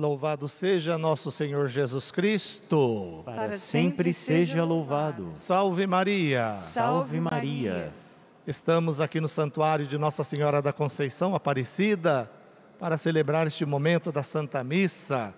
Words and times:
Louvado 0.00 0.48
seja 0.48 0.96
nosso 0.96 1.30
Senhor 1.30 1.68
Jesus 1.68 2.10
Cristo. 2.10 3.20
Para 3.22 3.52
sempre 3.52 4.14
seja 4.14 4.64
louvado. 4.64 5.32
Salve 5.34 5.86
Maria. 5.86 6.56
Salve 6.56 7.20
Maria. 7.20 7.92
Estamos 8.46 8.98
aqui 8.98 9.20
no 9.20 9.28
Santuário 9.28 9.86
de 9.86 9.98
Nossa 9.98 10.24
Senhora 10.24 10.62
da 10.62 10.72
Conceição 10.72 11.34
Aparecida 11.34 12.30
para 12.78 12.96
celebrar 12.96 13.46
este 13.46 13.66
momento 13.66 14.10
da 14.10 14.22
Santa 14.22 14.64
Missa. 14.64 15.34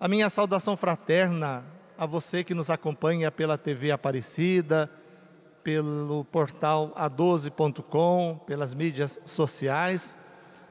A 0.00 0.08
minha 0.08 0.30
saudação 0.30 0.74
fraterna 0.74 1.62
a 1.98 2.06
você 2.06 2.42
que 2.42 2.54
nos 2.54 2.70
acompanha 2.70 3.30
pela 3.30 3.58
TV 3.58 3.90
Aparecida, 3.90 4.90
pelo 5.62 6.24
portal 6.24 6.94
a12.com, 6.96 8.40
pelas 8.46 8.72
mídias 8.72 9.20
sociais 9.26 10.16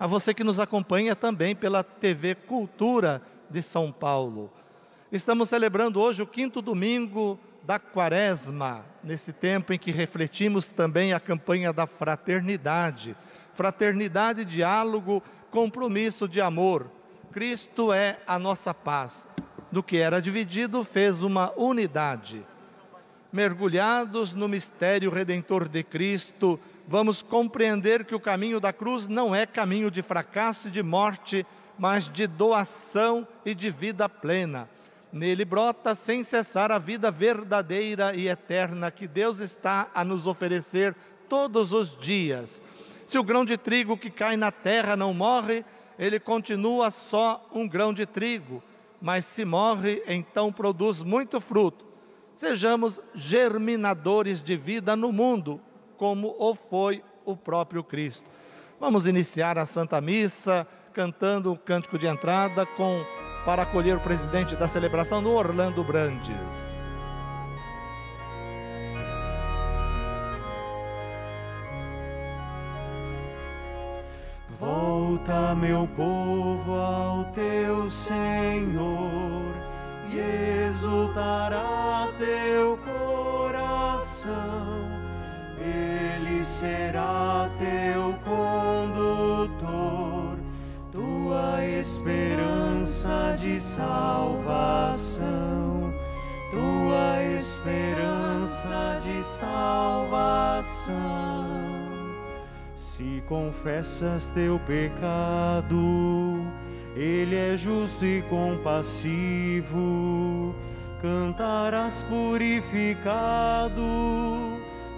a 0.01 0.07
você 0.07 0.33
que 0.33 0.43
nos 0.43 0.59
acompanha 0.59 1.15
também 1.15 1.55
pela 1.55 1.83
TV 1.83 2.33
Cultura 2.33 3.21
de 3.47 3.61
São 3.61 3.91
Paulo. 3.91 4.51
Estamos 5.11 5.49
celebrando 5.49 6.01
hoje 6.01 6.23
o 6.23 6.25
quinto 6.25 6.59
domingo 6.59 7.39
da 7.61 7.77
Quaresma, 7.77 8.83
nesse 9.03 9.31
tempo 9.31 9.71
em 9.71 9.77
que 9.77 9.91
refletimos 9.91 10.69
também 10.69 11.13
a 11.13 11.19
campanha 11.19 11.71
da 11.71 11.85
fraternidade. 11.85 13.15
Fraternidade, 13.53 14.43
diálogo, 14.43 15.21
compromisso 15.51 16.27
de 16.27 16.41
amor. 16.41 16.89
Cristo 17.31 17.93
é 17.93 18.21
a 18.25 18.39
nossa 18.39 18.73
paz. 18.73 19.29
Do 19.71 19.83
que 19.83 19.97
era 19.97 20.19
dividido, 20.19 20.83
fez 20.83 21.21
uma 21.21 21.53
unidade. 21.55 22.43
Mergulhados 23.31 24.33
no 24.33 24.47
mistério 24.47 25.11
redentor 25.11 25.69
de 25.69 25.83
Cristo, 25.83 26.59
vamos 26.87 27.21
compreender 27.21 28.05
que 28.05 28.15
o 28.15 28.19
caminho 28.19 28.59
da 28.59 28.73
cruz 28.73 29.07
não 29.07 29.33
é 29.33 29.45
caminho 29.45 29.89
de 29.89 30.01
fracasso 30.01 30.67
e 30.67 30.71
de 30.71 30.83
morte, 30.83 31.45
mas 31.77 32.09
de 32.09 32.27
doação 32.27 33.27
e 33.45 33.55
de 33.55 33.69
vida 33.69 34.07
plena. 34.07 34.69
Nele 35.11 35.43
brota 35.43 35.93
sem 35.93 36.23
cessar 36.23 36.71
a 36.71 36.77
vida 36.77 37.11
verdadeira 37.11 38.15
e 38.15 38.27
eterna 38.27 38.91
que 38.91 39.07
Deus 39.07 39.39
está 39.39 39.89
a 39.93 40.03
nos 40.05 40.25
oferecer 40.25 40.95
todos 41.27 41.73
os 41.73 41.97
dias. 41.97 42.61
Se 43.05 43.17
o 43.17 43.23
grão 43.23 43.43
de 43.43 43.57
trigo 43.57 43.97
que 43.97 44.09
cai 44.09 44.37
na 44.37 44.51
terra 44.51 44.95
não 44.95 45.13
morre, 45.13 45.65
ele 45.99 46.19
continua 46.19 46.89
só 46.91 47.45
um 47.53 47.67
grão 47.67 47.93
de 47.93 48.05
trigo, 48.05 48.63
mas 49.01 49.25
se 49.25 49.43
morre, 49.43 50.01
então 50.07 50.51
produz 50.51 51.03
muito 51.03 51.41
fruto. 51.41 51.85
Sejamos 52.33 53.01
germinadores 53.13 54.41
de 54.41 54.55
vida 54.55 54.95
no 54.95 55.11
mundo, 55.11 55.59
como 56.01 56.35
o 56.39 56.55
foi 56.55 57.03
o 57.23 57.37
próprio 57.37 57.83
Cristo. 57.83 58.27
Vamos 58.79 59.05
iniciar 59.05 59.59
a 59.59 59.67
Santa 59.67 60.01
Missa 60.01 60.65
cantando 60.93 61.51
o 61.51 61.55
cântico 61.55 61.99
de 61.99 62.07
entrada 62.07 62.65
com 62.65 63.05
para 63.45 63.61
acolher 63.61 63.97
o 63.97 64.01
presidente 64.01 64.55
da 64.55 64.67
celebração 64.67 65.21
no 65.21 65.29
Orlando 65.29 65.83
Brandes. 65.83 66.81
Volta, 74.59 75.53
meu 75.53 75.87
povo, 75.95 76.73
ao 76.73 77.25
teu 77.25 77.87
Senhor 77.87 79.53
e 80.09 80.17
exultará 80.67 82.09
teu 82.17 82.75
coração 82.77 84.90
ele 85.61 86.43
será 86.43 87.49
teu 87.57 88.15
condutor, 88.25 89.59
tua 90.91 91.63
esperança 91.65 93.35
de 93.39 93.59
salvação, 93.59 95.11
tua 96.51 97.23
esperança 97.37 98.99
de 99.03 99.23
salvação. 99.23 100.91
Se 102.75 103.23
confessas 103.27 104.29
teu 104.29 104.59
pecado, 104.59 106.43
ele 106.95 107.35
é 107.35 107.55
justo 107.55 108.05
e 108.05 108.21
compassivo, 108.23 109.75
cantarás 111.01 112.01
purificado 112.03 113.81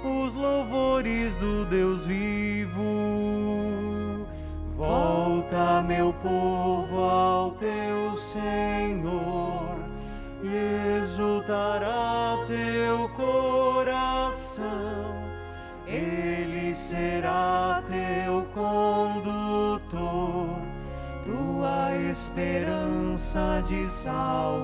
os 0.07 0.33
louvores 0.33 1.37
do 1.37 1.65
Deus 1.65 2.05
vivo. 2.05 2.83
Volta, 4.75 5.81
meu 5.81 6.11
povo, 6.13 6.99
ao 6.99 7.51
teu 7.51 8.15
Senhor, 8.17 9.77
e 10.43 10.99
exultará 11.01 12.37
teu 12.47 13.07
coração. 13.09 14.63
Ele 15.85 16.73
será 16.75 17.83
teu 17.87 18.45
condutor, 18.53 19.89
tua 21.23 21.95
esperança 22.09 23.61
de 23.65 23.85
salvação 23.85 24.63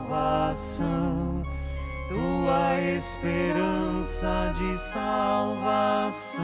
tua 2.10 2.82
esperança 2.82 4.52
de 4.58 4.76
salvação. 4.78 6.44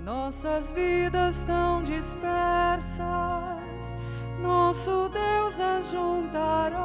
Nossas 0.00 0.72
vidas 0.72 1.42
tão 1.44 1.84
dispersas, 1.84 2.98
nosso 4.42 5.08
Deus 5.08 5.60
as 5.60 5.90
juntará 5.90 6.80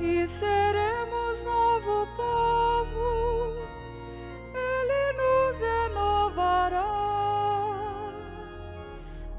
e 0.00 0.26
seremos 0.26 1.44
novo 1.44 2.06
povo, 2.16 3.54
Ele 4.54 5.12
nos 5.20 5.60
renovará. 5.60 6.86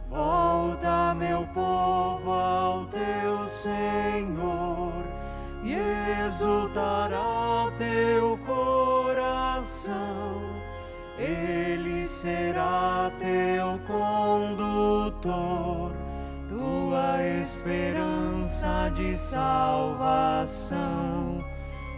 Volta, 0.08 1.16
meu 1.16 1.47
povo, 1.47 2.31
ao 2.31 2.85
teu 2.85 3.47
Senhor 3.47 4.61
exultará 6.31 7.69
teu 7.78 8.38
coração. 8.46 9.92
Ele 11.18 12.06
será 12.06 13.12
teu 13.19 13.78
condutor, 13.86 15.22
tua 16.50 17.22
esperança 17.41 18.90
de 18.96 19.18
salvação, 19.18 20.24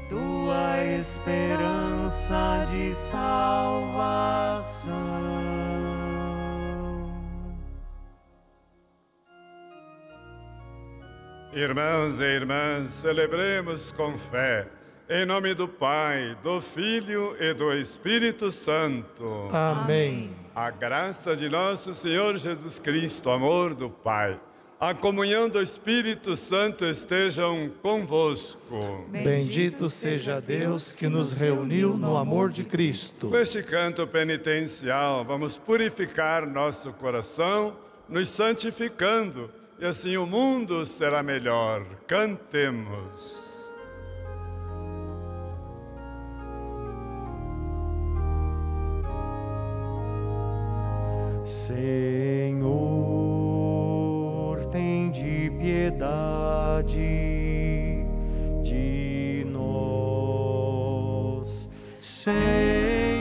tua 0.09 0.83
esperança 0.97 2.66
de 2.72 2.91
salvação. 2.93 4.03
Irmãos 11.56 12.19
e 12.19 12.24
irmãs, 12.24 12.90
celebremos 12.94 13.91
com 13.91 14.18
fé, 14.18 14.68
em 15.08 15.24
nome 15.24 15.53
do 15.53 15.68
Pai, 15.68 16.36
do 16.41 16.59
Filho 16.59 17.36
e 17.40 17.53
do 17.53 17.72
Espírito 17.72 18.52
Santo. 18.52 19.50
Amém. 19.52 20.31
A 20.56 20.72
graça 20.72 21.36
de 21.36 21.47
nosso 21.47 21.94
Senhor 21.94 22.40
Jesus 22.40 22.80
Cristo, 22.80 23.30
amor 23.30 23.75
do 23.75 23.88
Pai, 23.88 24.40
a 24.80 24.96
comunhão 24.96 25.47
do 25.47 25.62
Espírito 25.62 26.36
Santo 26.36 26.86
estejam 26.86 27.72
convosco. 27.84 29.06
Bendito 29.09 29.91
seja 29.91 30.41
Deus 30.41 30.96
que 30.96 31.08
nos 31.08 31.34
reuniu 31.34 31.96
no 31.96 32.17
amor 32.17 32.49
de 32.49 32.64
Cristo. 32.64 33.29
Neste 33.29 33.61
canto 33.61 34.08
penitencial, 34.08 35.23
vamos 35.23 35.59
purificar 35.59 36.47
nosso 36.47 36.91
coração, 36.94 37.76
nos 38.09 38.28
santificando 38.29 39.52
e 39.84 39.85
assim 39.85 40.16
o 40.16 40.26
mundo 40.26 40.85
será 40.85 41.22
melhor. 41.22 41.85
Cantemos. 42.08 43.52
Senhor, 51.44 51.76
tem 54.68 55.12
de 55.12 55.52
piedade 55.59 56.96
de 58.64 59.46
nós. 59.52 60.47
Senhor, 62.00 63.12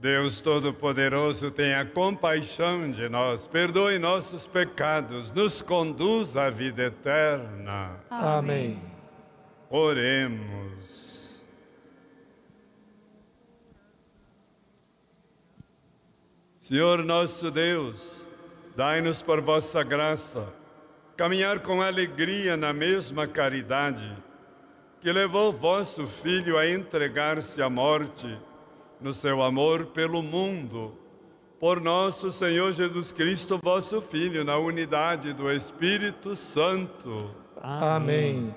Deus 0.00 0.40
Todo-Poderoso, 0.40 1.50
tenha 1.50 1.84
compaixão 1.84 2.90
de 2.90 3.06
nós, 3.10 3.46
perdoe 3.46 3.98
nossos 3.98 4.46
pecados, 4.46 5.30
nos 5.30 5.60
conduz 5.60 6.38
à 6.38 6.48
vida 6.48 6.84
eterna. 6.84 8.00
Amém. 8.08 8.82
Oremos. 9.68 11.42
Senhor 16.58 17.04
nosso 17.04 17.50
Deus, 17.50 18.26
dai-nos 18.74 19.20
por 19.20 19.42
vossa 19.42 19.82
graça 19.82 20.50
caminhar 21.14 21.60
com 21.60 21.82
alegria 21.82 22.56
na 22.56 22.72
mesma 22.72 23.26
caridade 23.26 24.16
que 24.98 25.12
levou 25.12 25.52
vosso 25.52 26.06
Filho 26.06 26.56
a 26.56 26.66
entregar-se 26.66 27.60
à 27.60 27.68
morte 27.68 28.38
no 29.00 29.12
seu 29.12 29.42
amor 29.42 29.86
pelo 29.86 30.22
mundo. 30.22 30.94
Por 31.58 31.80
nosso 31.80 32.32
Senhor 32.32 32.72
Jesus 32.72 33.12
Cristo, 33.12 33.60
vosso 33.62 34.00
Filho, 34.00 34.44
na 34.44 34.56
unidade 34.56 35.32
do 35.32 35.50
Espírito 35.50 36.34
Santo. 36.34 37.34
Amém. 37.60 38.54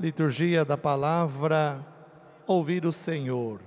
Liturgia 0.00 0.64
da 0.64 0.78
palavra, 0.78 1.84
ouvir 2.46 2.86
o 2.86 2.92
Senhor. 2.92 3.60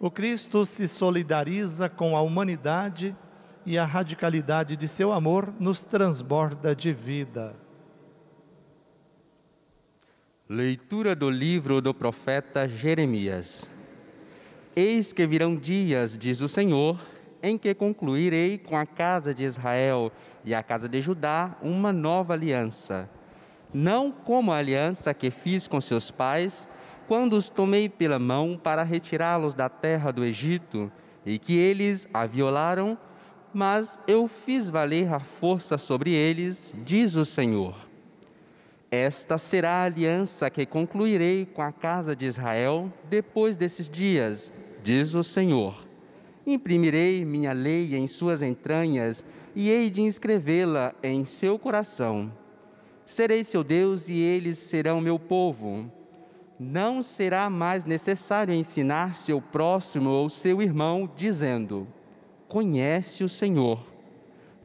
O 0.00 0.10
Cristo 0.10 0.66
se 0.66 0.88
solidariza 0.88 1.88
com 1.88 2.16
a 2.16 2.20
humanidade 2.20 3.16
e 3.64 3.78
a 3.78 3.84
radicalidade 3.84 4.76
de 4.76 4.88
seu 4.88 5.12
amor 5.12 5.54
nos 5.60 5.84
transborda 5.84 6.74
de 6.74 6.92
vida. 6.92 7.54
Leitura 10.48 11.14
do 11.14 11.30
livro 11.30 11.80
do 11.80 11.94
profeta 11.94 12.68
Jeremias. 12.68 13.70
Eis 14.74 15.12
que 15.12 15.26
virão 15.26 15.54
dias, 15.54 16.16
diz 16.16 16.40
o 16.40 16.48
Senhor, 16.48 16.98
em 17.42 17.58
que 17.58 17.74
concluirei 17.74 18.56
com 18.56 18.76
a 18.76 18.86
casa 18.86 19.34
de 19.34 19.44
Israel 19.44 20.10
e 20.44 20.54
a 20.54 20.62
casa 20.62 20.88
de 20.88 21.02
Judá 21.02 21.54
uma 21.60 21.92
nova 21.92 22.32
aliança. 22.32 23.10
Não 23.74 24.10
como 24.10 24.50
a 24.50 24.56
aliança 24.56 25.12
que 25.12 25.30
fiz 25.30 25.68
com 25.68 25.78
seus 25.78 26.10
pais, 26.10 26.66
quando 27.06 27.34
os 27.34 27.50
tomei 27.50 27.88
pela 27.88 28.18
mão 28.18 28.58
para 28.62 28.82
retirá-los 28.82 29.54
da 29.54 29.68
terra 29.68 30.10
do 30.10 30.24
Egito, 30.24 30.90
e 31.26 31.38
que 31.38 31.56
eles 31.58 32.08
a 32.14 32.24
violaram, 32.24 32.96
mas 33.52 34.00
eu 34.06 34.26
fiz 34.26 34.70
valer 34.70 35.12
a 35.12 35.20
força 35.20 35.76
sobre 35.76 36.14
eles, 36.14 36.72
diz 36.82 37.14
o 37.16 37.26
Senhor. 37.26 37.74
Esta 38.90 39.38
será 39.38 39.70
a 39.70 39.84
aliança 39.84 40.50
que 40.50 40.66
concluirei 40.66 41.46
com 41.46 41.62
a 41.62 41.72
casa 41.72 42.14
de 42.14 42.26
Israel 42.26 42.92
depois 43.08 43.56
desses 43.56 43.88
dias, 43.88 44.52
diz 44.82 45.14
o 45.14 45.22
Senhor. 45.22 45.86
Imprimirei 46.46 47.24
minha 47.24 47.52
lei 47.52 47.94
em 47.94 48.06
suas 48.06 48.42
entranhas 48.42 49.24
e 49.54 49.70
hei 49.70 49.90
de 49.90 50.02
inscrevê-la 50.02 50.94
em 51.02 51.24
seu 51.24 51.58
coração. 51.58 52.32
Serei 53.06 53.44
seu 53.44 53.62
Deus 53.62 54.08
e 54.08 54.18
eles 54.18 54.58
serão 54.58 55.00
meu 55.00 55.18
povo 55.18 55.90
não 56.62 57.02
será 57.02 57.50
mais 57.50 57.84
necessário 57.84 58.54
ensinar 58.54 59.16
seu 59.16 59.40
próximo 59.40 60.10
ou 60.10 60.28
seu 60.28 60.62
irmão, 60.62 61.10
dizendo: 61.16 61.88
Conhece 62.48 63.24
o 63.24 63.28
Senhor. 63.28 63.84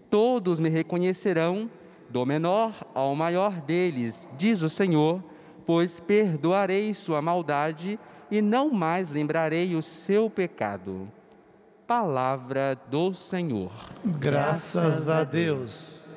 Todos 0.10 0.60
me 0.60 0.70
reconhecerão, 0.70 1.70
do 2.10 2.26
menor 2.26 2.74
ao 2.94 3.16
maior 3.16 3.60
deles, 3.62 4.30
diz 4.38 4.62
o 4.62 4.70
Senhor, 4.70 5.22
pois 5.68 6.00
perdoarei 6.00 6.94
sua 6.94 7.22
maldade 7.22 8.00
e 8.32 8.42
não 8.42 8.72
mais 8.72 9.10
lembrarei 9.10 9.76
o 9.76 9.82
seu 9.82 10.30
pecado. 10.30 11.12
Palavra 11.86 12.78
do 12.90 13.14
Senhor. 13.14 13.72
Graças 14.04 15.10
a 15.10 15.26
Deus. 15.26 16.12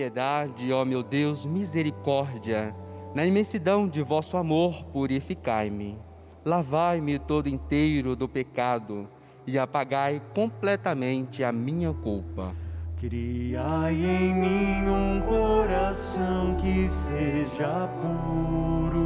Piedade, 0.00 0.72
ó 0.72 0.82
meu 0.82 1.02
Deus, 1.02 1.44
misericórdia. 1.44 2.74
Na 3.14 3.26
imensidão 3.26 3.86
de 3.86 4.00
vosso 4.02 4.38
amor, 4.38 4.82
purificai-me. 4.86 5.98
Lavai-me 6.42 7.18
todo 7.18 7.50
inteiro 7.50 8.16
do 8.16 8.26
pecado 8.26 9.06
e 9.46 9.58
apagai 9.58 10.22
completamente 10.34 11.44
a 11.44 11.52
minha 11.52 11.92
culpa 11.92 12.54
Criai 12.96 13.94
em 13.94 14.34
mim 14.34 14.88
um 14.88 15.20
coração 15.20 16.56
que 16.56 16.88
seja 16.88 17.86
puro. 18.00 19.00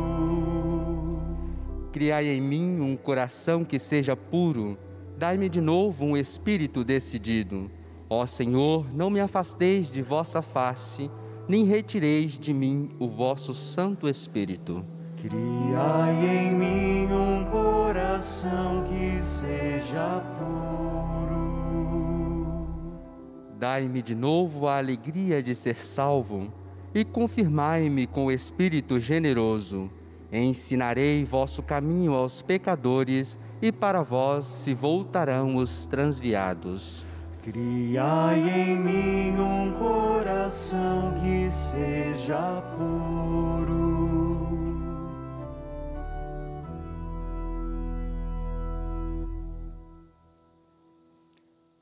Criai 1.92 2.28
em 2.28 2.40
mim 2.40 2.80
um 2.80 2.96
coração 2.96 3.64
que 3.64 3.80
seja 3.80 4.14
puro. 4.14 4.78
Dai-me 5.18 5.48
de 5.48 5.60
novo 5.60 6.04
um 6.04 6.16
espírito 6.16 6.84
decidido. 6.84 7.68
Ó 8.16 8.26
Senhor, 8.26 8.86
não 8.94 9.10
me 9.10 9.18
afasteis 9.20 9.90
de 9.90 10.00
vossa 10.00 10.40
face, 10.40 11.10
nem 11.48 11.64
retireis 11.64 12.38
de 12.38 12.54
mim 12.54 12.90
o 13.00 13.08
vosso 13.08 13.52
Santo 13.52 14.08
Espírito. 14.08 14.86
Criai 15.16 16.24
em 16.24 16.54
mim 16.54 17.08
um 17.12 17.44
coração 17.50 18.84
que 18.84 19.20
seja 19.20 20.22
puro. 20.38 21.34
Dai-me 23.58 24.00
de 24.00 24.14
novo 24.14 24.68
a 24.68 24.78
alegria 24.78 25.42
de 25.42 25.52
ser 25.52 25.84
salvo 25.84 26.52
e 26.94 27.04
confirmai-me 27.04 28.06
com 28.06 28.26
o 28.26 28.30
Espírito 28.30 29.00
generoso. 29.00 29.90
Ensinarei 30.32 31.24
vosso 31.24 31.64
caminho 31.64 32.14
aos 32.14 32.42
pecadores 32.42 33.36
e 33.60 33.72
para 33.72 34.02
vós 34.02 34.44
se 34.44 34.72
voltarão 34.72 35.56
os 35.56 35.84
transviados. 35.86 37.04
Criai 37.44 38.40
em 38.48 38.74
mim 38.74 39.38
um 39.38 39.70
coração 39.74 41.12
que 41.22 41.50
seja 41.50 42.62
puro. 42.74 44.24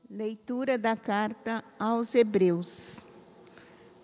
Leitura 0.09 0.77
da 0.77 0.97
carta 0.97 1.63
aos 1.79 2.13
Hebreus. 2.13 3.07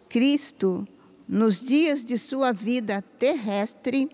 Cristo, 0.08 0.88
nos 1.28 1.60
dias 1.60 2.06
de 2.06 2.18
sua 2.18 2.54
vida 2.54 3.02
terrestre, 3.20 4.10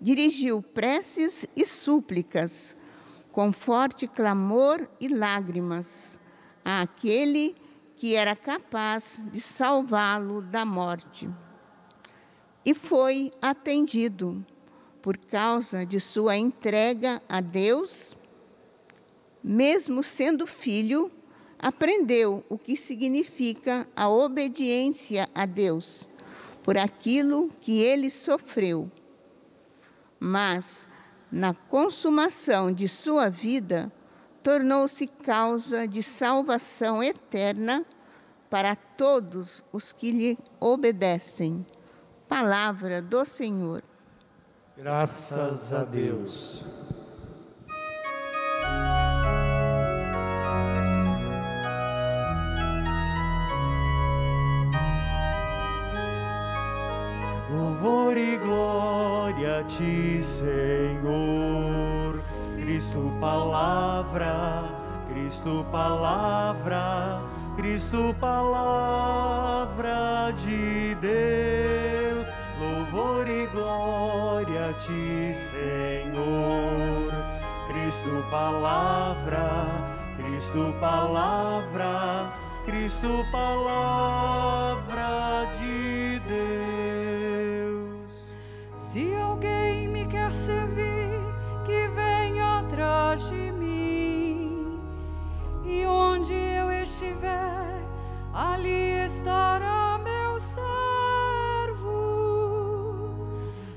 dirigiu 0.00 0.62
preces 0.62 1.46
e 1.54 1.66
súplicas, 1.66 2.74
com 3.30 3.52
forte 3.52 4.08
clamor 4.08 4.88
e 4.98 5.06
lágrimas, 5.06 6.17
àquele 6.68 7.56
que 7.96 8.14
era 8.14 8.36
capaz 8.36 9.20
de 9.32 9.40
salvá-lo 9.40 10.42
da 10.42 10.66
morte. 10.66 11.28
E 12.62 12.74
foi 12.74 13.32
atendido 13.40 14.44
por 15.00 15.16
causa 15.16 15.86
de 15.86 15.98
sua 15.98 16.36
entrega 16.36 17.22
a 17.26 17.40
Deus, 17.40 18.14
mesmo 19.42 20.02
sendo 20.02 20.46
filho 20.46 21.10
aprendeu 21.58 22.44
o 22.50 22.58
que 22.58 22.76
significa 22.76 23.88
a 23.96 24.08
obediência 24.10 25.26
a 25.34 25.46
Deus 25.46 26.06
por 26.62 26.76
aquilo 26.76 27.48
que 27.62 27.80
ele 27.80 28.10
sofreu. 28.10 28.90
Mas, 30.20 30.86
na 31.32 31.54
consumação 31.54 32.70
de 32.70 32.86
sua 32.86 33.30
vida, 33.30 33.90
tornou-se 34.48 35.06
causa 35.06 35.86
de 35.86 36.02
salvação 36.02 37.02
eterna 37.02 37.84
para 38.48 38.74
todos 38.74 39.62
os 39.70 39.92
que 39.92 40.10
lhe 40.10 40.38
obedecem. 40.58 41.66
Palavra 42.26 43.02
do 43.02 43.26
Senhor. 43.26 43.82
Graças 44.74 45.74
a 45.74 45.84
Deus. 45.84 46.64
Louvor 57.50 58.16
e 58.16 58.38
glória 58.38 59.58
a 59.58 59.64
ti, 59.64 60.22
Senhor. 60.22 61.77
Cristo, 62.68 63.10
palavra, 63.18 64.68
Cristo, 65.08 65.64
palavra, 65.72 67.22
Cristo, 67.56 68.14
palavra 68.20 69.94
de 70.36 70.94
Deus. 70.96 72.28
Louvor 72.60 73.26
e 73.26 73.46
glória 73.46 74.68
a 74.68 74.74
ti, 74.74 75.32
Senhor. 75.32 77.10
Cristo, 77.68 78.22
palavra, 78.30 79.66
Cristo, 80.18 80.74
palavra, 80.78 82.34
Cristo, 82.66 83.24
palavra 83.32 84.26
de 85.58 85.68
Deus. 85.68 85.97
E 95.70 95.84
onde 95.84 96.32
eu 96.32 96.72
estiver, 96.72 97.84
ali 98.32 99.04
estará 99.04 100.00
meu 100.02 100.40
servo. 100.40 101.84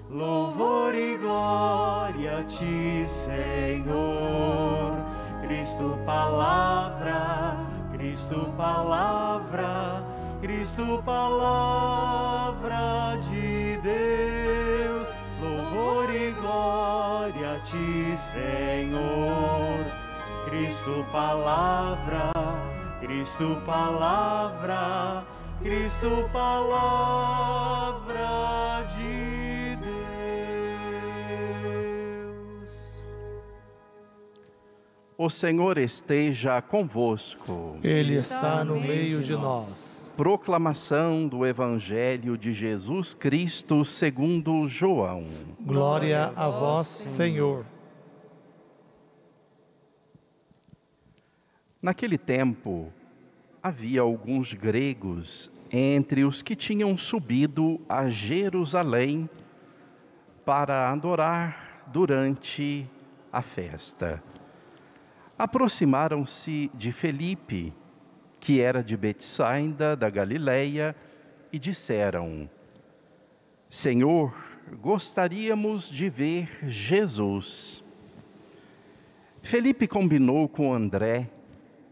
Louvor 0.10 0.95
e 0.95 1.17
glória 1.17 2.39
a 2.39 2.43
ti, 2.45 3.03
Senhor. 3.05 5.03
Cristo, 5.41 6.00
palavra, 6.05 7.57
Cristo, 7.91 8.53
palavra, 8.55 10.01
Cristo, 10.41 11.03
palavra 11.03 13.17
de 13.17 13.77
Deus. 13.83 15.13
Louvor 15.41 16.10
e 16.15 16.31
glória 16.31 17.55
a 17.55 17.60
ti, 17.60 18.15
Senhor. 18.15 19.61
Cristo, 20.51 21.05
palavra, 21.13 22.29
Cristo, 23.00 23.62
palavra, 23.65 25.25
Cristo, 25.63 26.29
palavra 26.34 28.12
de 28.98 29.77
Deus. 32.58 33.01
O 35.17 35.29
Senhor 35.29 35.77
esteja 35.77 36.62
convosco. 36.62 37.77
Ele 37.81 38.17
está 38.17 38.65
no 38.65 38.77
meio 38.77 39.24
de 39.24 39.31
nós. 39.31 40.12
Proclamação 40.17 41.29
do 41.29 41.46
Evangelho 41.46 42.38
de 42.38 42.51
Jesus 42.51 43.13
Cristo 43.13 43.86
segundo 43.86 44.67
João. 44.67 45.24
Glória 45.62 46.34
a 46.36 46.50
vós, 46.50 46.88
Senhor. 46.88 47.63
Naquele 51.81 52.15
tempo, 52.15 52.93
havia 53.63 54.01
alguns 54.01 54.53
gregos 54.53 55.50
entre 55.71 56.23
os 56.23 56.43
que 56.43 56.55
tinham 56.55 56.95
subido 56.95 57.81
a 57.89 58.07
Jerusalém 58.07 59.27
para 60.45 60.91
adorar 60.91 61.83
durante 61.88 62.88
a 63.33 63.41
festa. 63.41 64.21
Aproximaram-se 65.35 66.69
de 66.75 66.91
Felipe, 66.91 67.73
que 68.39 68.61
era 68.61 68.83
de 68.83 68.95
Betsaida 68.95 69.95
da 69.95 70.07
Galileia, 70.07 70.95
e 71.51 71.57
disseram: 71.57 72.47
Senhor, 73.67 74.35
gostaríamos 74.79 75.89
de 75.89 76.11
ver 76.11 76.47
Jesus. 76.67 77.83
Felipe 79.41 79.88
combinou 79.88 80.47
com 80.47 80.71
André 80.71 81.27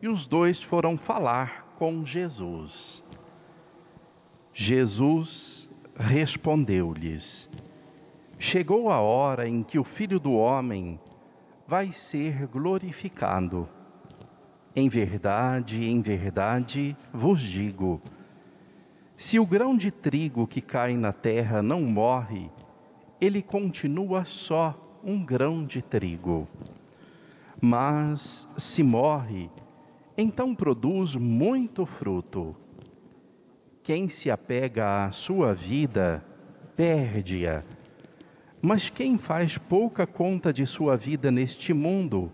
e 0.01 0.07
os 0.07 0.25
dois 0.25 0.61
foram 0.61 0.97
falar 0.97 1.73
com 1.77 2.05
Jesus. 2.05 3.03
Jesus 4.53 5.69
respondeu-lhes: 5.95 7.49
Chegou 8.37 8.89
a 8.89 8.99
hora 8.99 9.47
em 9.47 9.63
que 9.63 9.77
o 9.77 9.83
Filho 9.83 10.19
do 10.19 10.33
Homem 10.33 10.99
vai 11.67 11.91
ser 11.91 12.47
glorificado. 12.47 13.67
Em 14.75 14.87
verdade, 14.87 15.83
em 15.83 16.01
verdade 16.01 16.95
vos 17.13 17.41
digo: 17.41 18.01
se 19.17 19.37
o 19.37 19.45
grão 19.45 19.75
de 19.75 19.91
trigo 19.91 20.47
que 20.47 20.61
cai 20.61 20.95
na 20.95 21.11
terra 21.11 21.61
não 21.61 21.81
morre, 21.81 22.49
ele 23.19 23.41
continua 23.41 24.23
só 24.23 24.99
um 25.03 25.23
grão 25.23 25.65
de 25.65 25.81
trigo. 25.81 26.47
Mas 27.61 28.47
se 28.57 28.81
morre, 28.81 29.49
então 30.21 30.53
produz 30.53 31.15
muito 31.15 31.85
fruto. 31.85 32.55
Quem 33.81 34.09
se 34.09 34.29
apega 34.29 35.05
à 35.05 35.11
sua 35.11 35.53
vida, 35.53 36.23
perde-a. 36.75 37.63
Mas 38.61 38.89
quem 38.89 39.17
faz 39.17 39.57
pouca 39.57 40.05
conta 40.05 40.51
de 40.51 40.65
sua 40.65 40.97
vida 40.97 41.31
neste 41.31 41.73
mundo, 41.73 42.31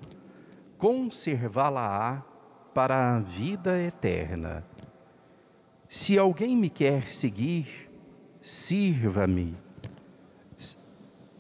conservá-la-á 0.78 2.24
para 2.74 3.16
a 3.16 3.20
vida 3.20 3.80
eterna. 3.82 4.66
Se 5.88 6.18
alguém 6.18 6.58
me 6.58 6.70
quer 6.70 7.10
seguir, 7.10 7.90
sirva-me. 8.42 9.56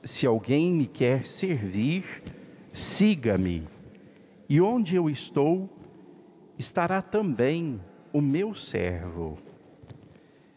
Se 0.03 0.27
alguém 0.27 0.71
me 0.71 0.85
quer 0.85 1.25
servir, 1.25 2.23
siga-me. 2.71 3.67
E 4.47 4.61
onde 4.61 4.95
eu 4.95 5.09
estou, 5.09 5.74
estará 6.57 7.01
também 7.01 7.81
o 8.13 8.21
meu 8.21 8.53
servo. 8.55 9.37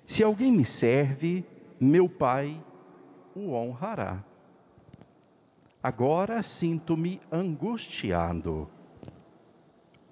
Se 0.06 0.22
alguém 0.22 0.52
me 0.52 0.64
serve, 0.64 1.44
meu 1.80 2.08
Pai 2.08 2.62
o 3.34 3.52
honrará. 3.52 4.24
Agora 5.82 6.42
sinto-me 6.42 7.20
angustiado. 7.30 8.68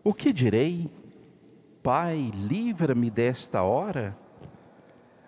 O 0.05 0.15
que 0.15 0.33
direi? 0.33 0.91
Pai, 1.83 2.31
livra-me 2.35 3.11
desta 3.11 3.63
hora? 3.63 4.17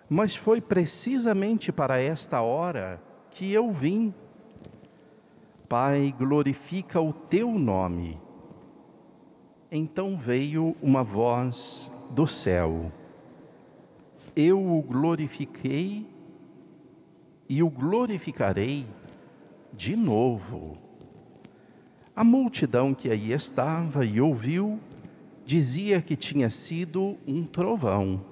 Mas 0.09 0.35
foi 0.35 0.61
precisamente 0.61 1.71
para 1.71 1.99
esta 1.99 2.41
hora 2.41 3.01
que 3.31 3.51
eu 3.51 3.71
vim. 3.71 4.13
Pai, 5.67 6.13
glorifica 6.17 6.99
o 6.99 7.13
teu 7.13 7.51
nome. 7.51 8.19
Então 9.71 10.17
veio 10.17 10.75
uma 10.81 11.03
voz 11.03 11.91
do 12.09 12.25
céu. 12.25 12.91
Eu 14.35 14.59
o 14.59 14.81
glorifiquei 14.81 16.07
e 17.47 17.61
o 17.61 17.69
glorificarei 17.69 18.87
de 19.71 19.95
novo. 19.95 20.75
A 22.15 22.23
multidão 22.23 22.95
que 22.95 23.11
aí 23.11 23.31
estava 23.31 24.03
e 24.03 24.19
ouviu 24.19 24.79
dizia 25.45 26.01
que 26.01 26.15
tinha 26.15 26.49
sido 26.49 27.15
um 27.27 27.43
trovão. 27.43 28.25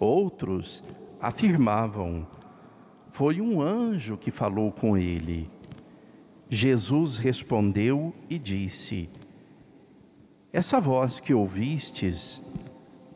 Outros 0.00 0.82
afirmavam: 1.20 2.26
foi 3.08 3.40
um 3.40 3.62
anjo 3.62 4.16
que 4.16 4.32
falou 4.32 4.72
com 4.72 4.98
ele. 4.98 5.48
Jesus 6.48 7.18
respondeu 7.18 8.12
e 8.28 8.36
disse: 8.36 9.08
essa 10.52 10.80
voz 10.80 11.20
que 11.20 11.32
ouvistes 11.32 12.42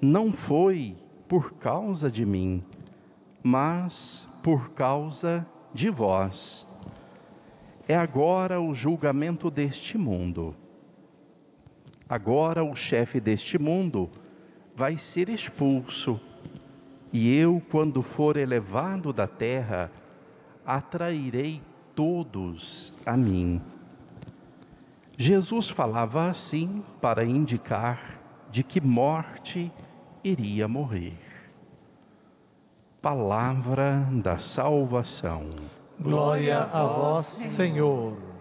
não 0.00 0.32
foi 0.32 0.96
por 1.28 1.54
causa 1.54 2.10
de 2.10 2.24
mim, 2.24 2.62
mas 3.42 4.28
por 4.42 4.70
causa 4.70 5.46
de 5.72 5.90
vós. 5.90 6.66
É 7.88 7.96
agora 7.96 8.60
o 8.60 8.74
julgamento 8.74 9.50
deste 9.50 9.98
mundo. 9.98 10.54
Agora 12.08 12.62
o 12.62 12.76
chefe 12.76 13.18
deste 13.20 13.58
mundo 13.58 14.10
vai 14.76 14.96
ser 14.96 15.28
expulso, 15.28 16.20
e 17.12 17.34
eu, 17.36 17.62
quando 17.70 18.02
for 18.02 18.36
elevado 18.36 19.12
da 19.12 19.26
terra, 19.26 19.90
atrairei 20.66 21.62
todos 21.94 22.92
a 23.06 23.16
mim. 23.16 23.62
Jesus 25.16 25.68
falava 25.68 26.28
assim 26.28 26.83
para 27.00 27.25
indicar 27.25 28.21
de 28.50 28.62
que 28.62 28.80
morte 28.80 29.73
iria 30.23 30.66
morrer. 30.66 31.18
Palavra 33.00 34.09
da 34.11 34.38
salvação. 34.38 35.50
Glória 36.00 36.62
a 36.62 36.87
vós, 36.87 37.26
Senhor. 37.26 38.33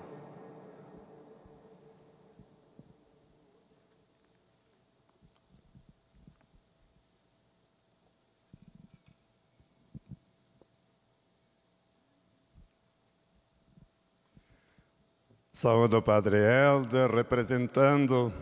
Saúde 15.64 15.96
o 15.96 16.02
Padre 16.02 16.36
Helder, 16.36 17.10
representando 17.10 18.34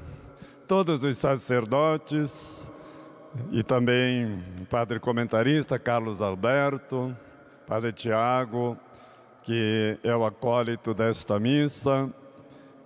todos 0.67 1.03
os 1.03 1.15
sacerdotes 1.19 2.67
e 3.51 3.61
também 3.61 4.43
o 4.59 4.65
Padre 4.65 4.99
comentarista 4.99 5.77
Carlos 5.77 6.19
Alberto, 6.19 7.15
Padre 7.67 7.91
Tiago, 7.91 8.75
que 9.43 9.99
é 10.03 10.15
o 10.15 10.25
acólito 10.25 10.95
desta 10.95 11.39
missa, 11.39 12.09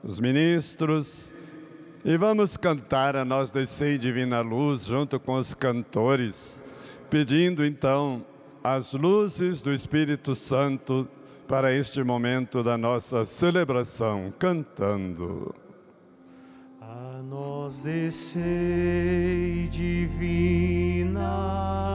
os 0.04 0.20
ministros, 0.20 1.34
e 2.04 2.18
vamos 2.18 2.58
cantar 2.58 3.16
a 3.16 3.24
Nós 3.24 3.54
Descei 3.54 3.98
Divina 3.98 4.42
Luz 4.42 4.84
junto 4.84 5.18
com 5.18 5.36
os 5.36 5.54
cantores, 5.54 6.62
pedindo 7.10 7.64
então 7.64 8.22
as 8.62 8.92
luzes 8.92 9.62
do 9.62 9.74
Espírito 9.74 10.36
Santo 10.36 11.08
para 11.48 11.74
este 11.74 12.04
momento 12.04 12.62
da 12.64 12.78
nossa 12.78 13.24
celebração, 13.26 14.34
cantando. 14.38 15.54
A 16.82 17.22
nós 17.24 17.82
descei 17.82 19.68
divina 19.70 21.20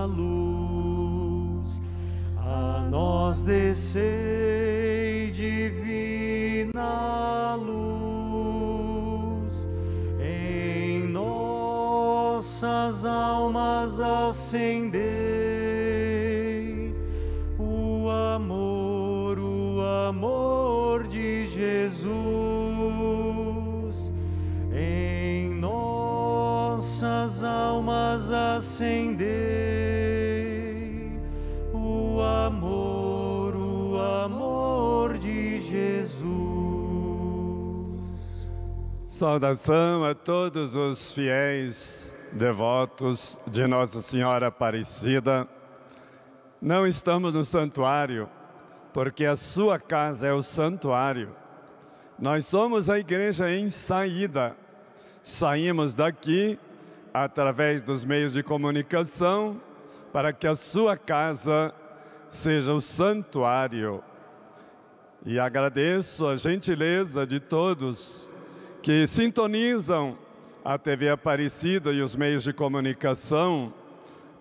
luz, 0.07 1.97
a 2.37 2.87
nós 2.91 3.43
descei 3.43 5.31
divina 5.33 6.85
luz, 7.57 7.75
em 10.21 11.09
nossas 11.09 13.05
almas 13.05 13.99
acendei 13.99 15.30
nossas 27.01 27.43
almas 27.43 28.31
acendei 28.31 29.29
o 31.73 32.21
amor, 32.21 33.57
o 33.57 33.99
amor 33.99 35.17
de 35.17 35.61
Jesus. 35.61 36.29
Saudação 39.09 40.05
a 40.05 40.15
todos 40.15 40.75
os 40.75 41.13
fiéis 41.13 42.15
devotos 42.33 43.39
de 43.47 43.67
Nossa 43.67 44.03
Senhora 44.03 44.49
Aparecida. 44.49 45.49
Não 46.61 46.87
estamos 46.87 47.33
no 47.33 47.47
santuário, 47.47 48.29
porque 48.93 49.25
a 49.25 49.37
sua 49.37 49.79
casa 49.79 50.27
é 50.27 50.35
o 50.35 50.43
santuário. 50.43 51.35
Nós 52.19 52.45
somos 52.45 52.91
a 52.91 52.99
igreja 52.99 53.51
em 53.51 53.71
saída. 53.71 54.55
Saímos 55.23 55.95
daqui 55.95 56.59
através 57.13 57.83
dos 57.83 58.05
meios 58.05 58.33
de 58.33 58.43
comunicação 58.43 59.61
para 60.13 60.33
que 60.33 60.47
a 60.47 60.57
sua 60.57 60.97
casa 60.97 61.75
seja 62.29 62.73
o 62.73 62.81
santuário. 62.81 64.03
E 65.25 65.39
agradeço 65.39 66.27
a 66.27 66.37
gentileza 66.37 67.27
de 67.27 67.39
todos 67.39 68.31
que 68.83 69.07
sintonizam 69.07 70.17
a 70.65 70.79
TV 70.79 71.11
Aparecida 71.11 71.93
e 71.93 72.01
os 72.01 72.17
meios 72.17 72.43
de 72.43 72.53
comunicação 72.53 73.73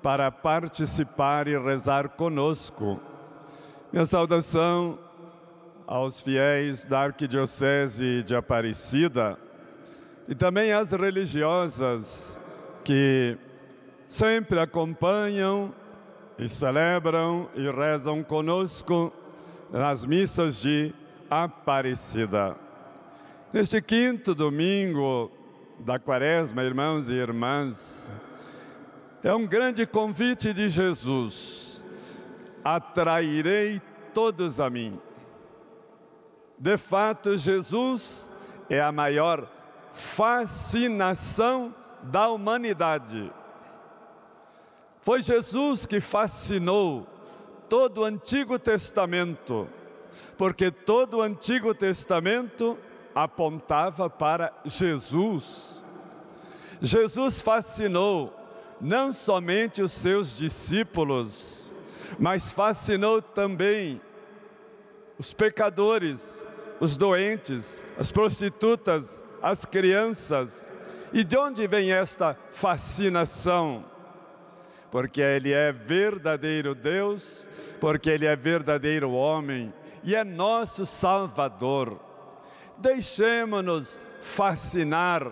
para 0.01 0.32
participar 0.32 1.47
e 1.47 1.58
rezar 1.58 2.10
conosco. 2.10 2.99
Minha 3.91 4.05
saudação 4.05 4.97
aos 5.86 6.21
fiéis 6.21 6.86
da 6.86 7.01
Arquidiocese 7.01 8.23
de 8.23 8.36
Aparecida 8.36 9.38
e 10.27 10.36
também 10.36 10.71
às 10.71 10.91
religiosas 10.91 12.38
que 12.89 13.38
sempre 14.08 14.60
acompanham 14.60 15.71
e 16.39 16.49
celebram 16.49 17.47
e 17.54 17.69
rezam 17.69 18.23
conosco 18.23 19.13
nas 19.71 20.08
missas 20.08 20.60
de 20.60 20.91
Aparecida. 21.30 22.56
Neste 23.54 23.80
quinto 23.80 24.34
domingo 24.34 25.32
da 25.78 25.99
quaresma, 25.99 26.63
irmãos 26.63 27.08
e 27.08 27.12
irmãs, 27.12 28.12
é 29.23 29.32
um 29.36 29.45
grande 29.45 29.86
convite 29.86 30.52
de 30.52 30.67
Jesus: 30.67 31.86
atrairei 32.63 33.80
todos 34.15 34.60
a 34.60 34.67
mim. 34.67 34.99
De 36.58 36.75
fato, 36.75 37.38
Jesus 37.38 38.34
é 38.67 38.82
a 38.82 38.91
maior 38.91 39.47
fascinação 39.93 41.75
da 42.03 42.29
humanidade. 42.29 43.31
Foi 45.01 45.21
Jesus 45.21 45.85
que 45.85 45.99
fascinou 45.99 47.07
todo 47.67 48.01
o 48.01 48.03
Antigo 48.03 48.57
Testamento, 48.59 49.67
porque 50.38 50.71
todo 50.71 51.17
o 51.17 51.21
Antigo 51.21 51.73
Testamento 51.73 52.77
apontava 53.13 54.09
para 54.09 54.51
Jesus. 54.65 55.85
Jesus 56.81 57.41
fascinou 57.41 58.33
não 58.79 59.12
somente 59.12 59.81
os 59.81 59.91
seus 59.91 60.38
discípulos, 60.38 61.73
mas 62.17 62.51
fascinou 62.51 63.21
também 63.21 64.01
os 65.17 65.33
pecadores, 65.33 66.47
os 66.79 66.95
doentes, 66.95 67.85
as 67.97 68.12
prostitutas, 68.12 69.19
as 69.41 69.65
crianças. 69.65 70.73
E 71.11 71.23
de 71.23 71.37
onde 71.37 71.67
vem 71.67 71.91
esta 71.91 72.37
fascinação? 72.51 73.83
Porque 74.91 75.21
Ele 75.21 75.51
é 75.51 75.71
verdadeiro 75.71 76.75
Deus, 76.75 77.49
porque 77.79 78.09
Ele 78.09 78.25
é 78.25 78.35
verdadeiro 78.35 79.11
homem 79.11 79.73
e 80.03 80.15
é 80.15 80.23
nosso 80.23 80.85
Salvador. 80.85 81.99
Deixemos-nos 82.77 83.99
fascinar 84.21 85.31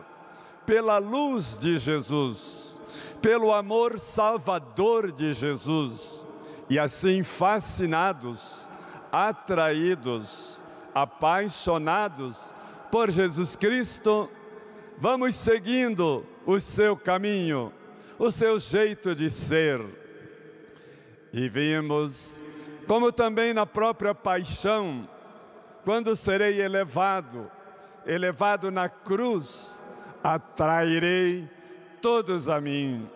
pela 0.66 0.98
luz 0.98 1.58
de 1.58 1.78
Jesus, 1.78 2.82
pelo 3.22 3.54
amor 3.54 4.00
salvador 4.00 5.12
de 5.12 5.34
Jesus, 5.34 6.28
e 6.70 6.78
assim 6.78 7.24
fascinados, 7.24 8.70
atraídos, 9.12 10.62
apaixonados 10.94 12.54
por 12.92 13.10
Jesus 13.10 13.56
Cristo, 13.56 14.30
vamos 14.98 15.36
seguindo 15.36 16.26
o 16.46 16.60
seu 16.60 16.98
caminho, 16.98 17.72
o 18.18 18.32
seu 18.32 18.60
jeito 18.60 19.16
de 19.16 19.30
ser. 19.30 19.82
E 21.32 21.48
vimos 21.48 22.42
como 22.88 23.12
também 23.12 23.54
na 23.54 23.66
própria 23.66 24.16
paixão, 24.16 25.08
quando 25.84 26.16
serei 26.16 26.62
elevado, 26.62 27.52
elevado 28.06 28.72
na 28.72 28.88
cruz, 28.88 29.86
atrairei 30.24 31.50
todos 32.02 32.48
a 32.48 32.62
mim. 32.62 33.10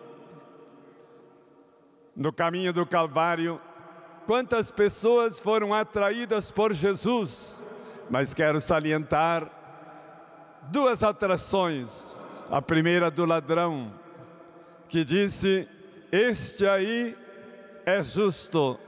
No 2.14 2.30
caminho 2.30 2.72
do 2.72 2.84
Calvário, 2.84 3.58
quantas 4.26 4.70
pessoas 4.70 5.40
foram 5.40 5.72
atraídas 5.72 6.50
por 6.50 6.74
Jesus, 6.74 7.66
mas 8.10 8.34
quero 8.34 8.60
salientar 8.60 9.50
duas 10.70 11.02
atrações. 11.02 12.20
A 12.50 12.60
primeira 12.60 13.10
do 13.10 13.24
ladrão, 13.24 13.92
que 14.88 15.04
disse: 15.04 15.66
Este 16.10 16.66
aí 16.66 17.16
é 17.86 18.02
justo, 18.02 18.78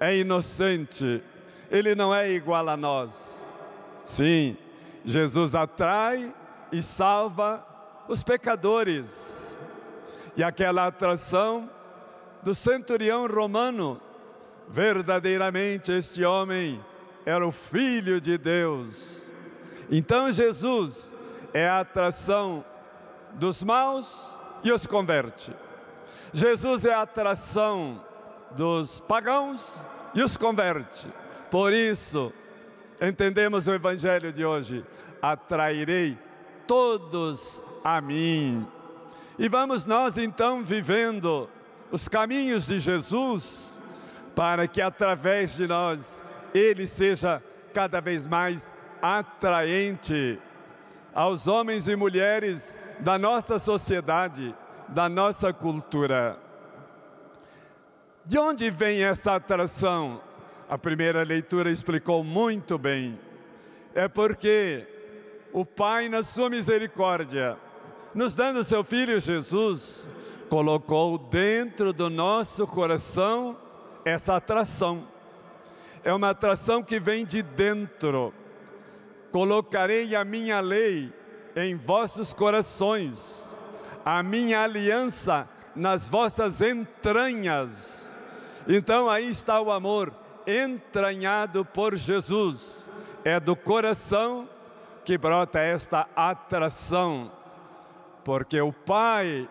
é 0.00 0.16
inocente, 0.16 1.22
ele 1.70 1.94
não 1.94 2.14
é 2.14 2.30
igual 2.30 2.68
a 2.68 2.76
nós. 2.76 3.54
Sim, 4.04 4.56
Jesus 5.04 5.54
atrai 5.54 6.32
e 6.72 6.82
salva 6.82 7.64
os 8.08 8.22
pecadores. 8.22 9.58
E 10.36 10.42
aquela 10.42 10.86
atração 10.86 11.70
do 12.42 12.54
centurião 12.54 13.26
romano, 13.26 14.00
verdadeiramente 14.68 15.92
este 15.92 16.24
homem 16.24 16.82
era 17.24 17.46
o 17.46 17.52
filho 17.52 18.20
de 18.20 18.36
Deus. 18.36 19.32
Então 19.90 20.30
Jesus 20.32 21.14
é 21.52 21.68
a 21.68 21.80
atração 21.80 22.64
dos 23.34 23.62
maus 23.62 24.40
e 24.62 24.72
os 24.72 24.86
converte. 24.86 25.52
Jesus 26.32 26.84
é 26.84 26.92
a 26.92 27.02
atração 27.02 28.02
dos 28.52 29.00
pagãos 29.00 29.86
e 30.14 30.22
os 30.22 30.36
converte. 30.36 31.08
Por 31.50 31.72
isso, 31.72 32.32
entendemos 33.00 33.66
o 33.68 33.74
evangelho 33.74 34.32
de 34.32 34.44
hoje: 34.44 34.84
atrairei 35.20 36.18
todos 36.66 37.62
a 37.82 38.00
mim. 38.00 38.66
E 39.38 39.48
vamos 39.48 39.84
nós 39.84 40.16
então 40.16 40.64
vivendo 40.64 41.48
os 41.90 42.08
caminhos 42.08 42.66
de 42.66 42.80
Jesus, 42.80 43.82
para 44.34 44.66
que 44.66 44.80
através 44.80 45.56
de 45.56 45.66
nós 45.66 46.20
ele 46.52 46.86
seja 46.86 47.42
cada 47.72 48.00
vez 48.00 48.26
mais 48.26 48.70
atraente 49.04 50.40
aos 51.14 51.46
homens 51.46 51.86
e 51.88 51.94
mulheres 51.94 52.74
da 53.00 53.18
nossa 53.18 53.58
sociedade, 53.58 54.56
da 54.88 55.10
nossa 55.10 55.52
cultura. 55.52 56.38
De 58.24 58.38
onde 58.38 58.70
vem 58.70 59.04
essa 59.04 59.34
atração? 59.34 60.22
A 60.70 60.78
primeira 60.78 61.22
leitura 61.22 61.70
explicou 61.70 62.24
muito 62.24 62.78
bem. 62.78 63.20
É 63.94 64.08
porque 64.08 64.88
o 65.52 65.66
Pai, 65.66 66.08
na 66.08 66.24
sua 66.24 66.48
misericórdia, 66.48 67.58
nos 68.14 68.34
dando 68.34 68.64
seu 68.64 68.82
Filho 68.82 69.20
Jesus, 69.20 70.10
colocou 70.48 71.18
dentro 71.18 71.92
do 71.92 72.08
nosso 72.08 72.66
coração 72.66 73.54
essa 74.02 74.36
atração. 74.36 75.06
É 76.02 76.10
uma 76.10 76.30
atração 76.30 76.82
que 76.82 76.98
vem 76.98 77.26
de 77.26 77.42
dentro. 77.42 78.32
Colocarei 79.34 80.14
a 80.14 80.24
minha 80.24 80.60
lei 80.60 81.12
em 81.56 81.74
vossos 81.74 82.32
corações, 82.32 83.58
a 84.04 84.22
minha 84.22 84.62
aliança 84.62 85.48
nas 85.74 86.08
vossas 86.08 86.60
entranhas. 86.60 88.16
Então 88.68 89.10
aí 89.10 89.28
está 89.28 89.60
o 89.60 89.72
amor 89.72 90.14
entranhado 90.46 91.64
por 91.64 91.96
Jesus. 91.96 92.88
É 93.24 93.40
do 93.40 93.56
coração 93.56 94.48
que 95.04 95.18
brota 95.18 95.58
esta 95.58 96.06
atração, 96.14 97.32
porque 98.24 98.60
o 98.60 98.72
Pai 98.72 99.48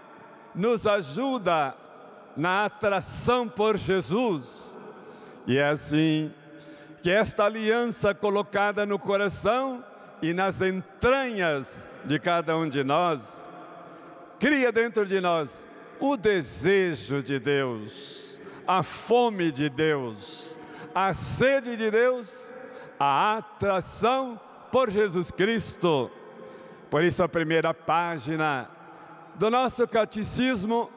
nos 0.55 0.87
ajuda 0.87 1.75
na 2.37 2.63
atração 2.63 3.49
por 3.49 3.75
Jesus. 3.75 4.79
E 5.45 5.57
é 5.57 5.67
assim 5.67 6.31
que 7.03 7.11
esta 7.11 7.43
aliança 7.43 8.15
colocada 8.15 8.85
no 8.85 8.97
coração 8.97 9.83
e 10.21 10.31
nas 10.33 10.61
entranhas 10.61 11.85
de 12.05 12.17
cada 12.17 12.57
um 12.57 12.69
de 12.69 12.81
nós, 12.81 13.45
cria 14.39 14.71
dentro 14.71 15.05
de 15.05 15.19
nós 15.19 15.67
o 15.99 16.15
desejo 16.15 17.21
de 17.21 17.39
Deus, 17.39 18.41
a 18.65 18.83
fome 18.83 19.51
de 19.51 19.69
Deus, 19.69 20.61
a 20.95 21.13
sede 21.13 21.75
de 21.75 21.91
Deus, 21.91 22.55
a 22.97 23.35
atração 23.35 24.39
por 24.71 24.89
Jesus 24.89 25.29
Cristo. 25.29 26.09
Por 26.89 27.03
isso, 27.03 27.21
a 27.21 27.27
primeira 27.27 27.73
página 27.73 28.69
do 29.35 29.49
nosso 29.49 29.85
catecismo 29.89 30.89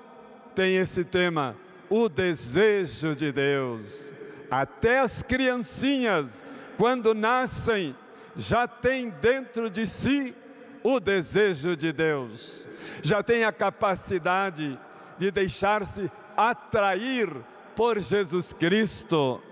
tem 0.55 0.77
esse 0.77 1.05
tema, 1.05 1.57
o 1.90 2.09
desejo 2.09 3.16
de 3.16 3.33
Deus. 3.33 4.14
Até 4.51 5.01
as 5.01 5.23
criancinhas, 5.23 6.45
quando 6.77 7.15
nascem, 7.15 7.95
já 8.37 8.69
têm 8.69 9.11
dentro 9.11 9.71
de 9.71 9.87
si 9.87 10.35
o 10.83 11.01
desejo 11.01 11.77
de 11.77 11.93
Deus, 11.93 12.69
já 13.03 13.23
tem 13.23 13.45
a 13.45 13.53
capacidade 13.53 14.79
de 15.19 15.31
deixar-se 15.31 16.11
atrair 16.37 17.29
por 17.75 17.99
Jesus 17.99 18.53
Cristo. 18.53 19.43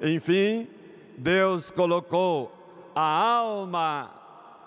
Enfim, 0.00 0.68
Deus 1.16 1.70
colocou 1.70 2.52
a 2.94 3.02
alma 3.02 4.10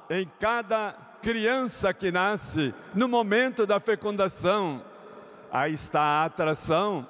em 0.10 0.30
cada 0.40 0.94
criança 1.22 1.94
que 1.94 2.12
nasce 2.12 2.74
no 2.94 3.08
momento 3.08 3.66
da 3.66 3.80
fecundação. 3.80 4.84
Aí 5.52 5.74
está 5.74 6.02
a 6.02 6.26
atração. 6.26 7.08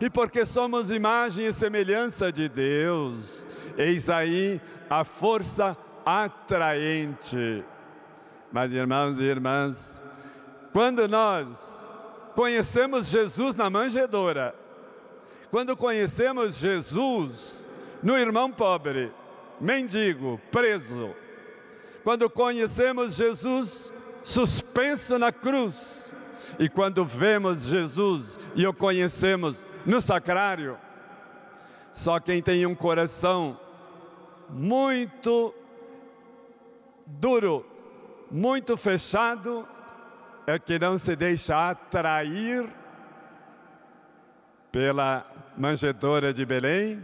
E 0.00 0.10
porque 0.10 0.44
somos 0.44 0.90
imagem 0.90 1.46
e 1.46 1.52
semelhança 1.52 2.32
de 2.32 2.48
Deus, 2.48 3.46
eis 3.76 4.08
aí 4.10 4.60
a 4.90 5.04
força 5.04 5.76
atraente. 6.04 7.64
Mas 8.50 8.72
irmãos 8.72 9.18
e 9.18 9.22
irmãs, 9.22 10.00
quando 10.72 11.06
nós 11.08 11.88
conhecemos 12.34 13.06
Jesus 13.08 13.54
na 13.54 13.70
manjedoura, 13.70 14.54
quando 15.50 15.76
conhecemos 15.76 16.56
Jesus 16.56 17.68
no 18.02 18.18
irmão 18.18 18.50
pobre, 18.50 19.12
mendigo, 19.60 20.40
preso, 20.50 21.14
quando 22.02 22.28
conhecemos 22.28 23.14
Jesus 23.14 23.92
suspenso 24.22 25.18
na 25.18 25.30
cruz, 25.30 26.16
e 26.58 26.68
quando 26.68 27.04
vemos 27.04 27.64
Jesus 27.64 28.38
e 28.54 28.66
o 28.66 28.72
conhecemos 28.72 29.64
no 29.84 30.00
sacrário, 30.00 30.78
só 31.92 32.18
quem 32.18 32.42
tem 32.42 32.64
um 32.66 32.74
coração 32.74 33.58
muito 34.48 35.54
duro, 37.06 37.66
muito 38.30 38.76
fechado, 38.76 39.66
é 40.46 40.58
que 40.58 40.78
não 40.78 40.98
se 40.98 41.14
deixa 41.14 41.70
atrair 41.70 42.68
pela 44.70 45.26
manjedoura 45.56 46.32
de 46.32 46.44
Belém, 46.44 47.02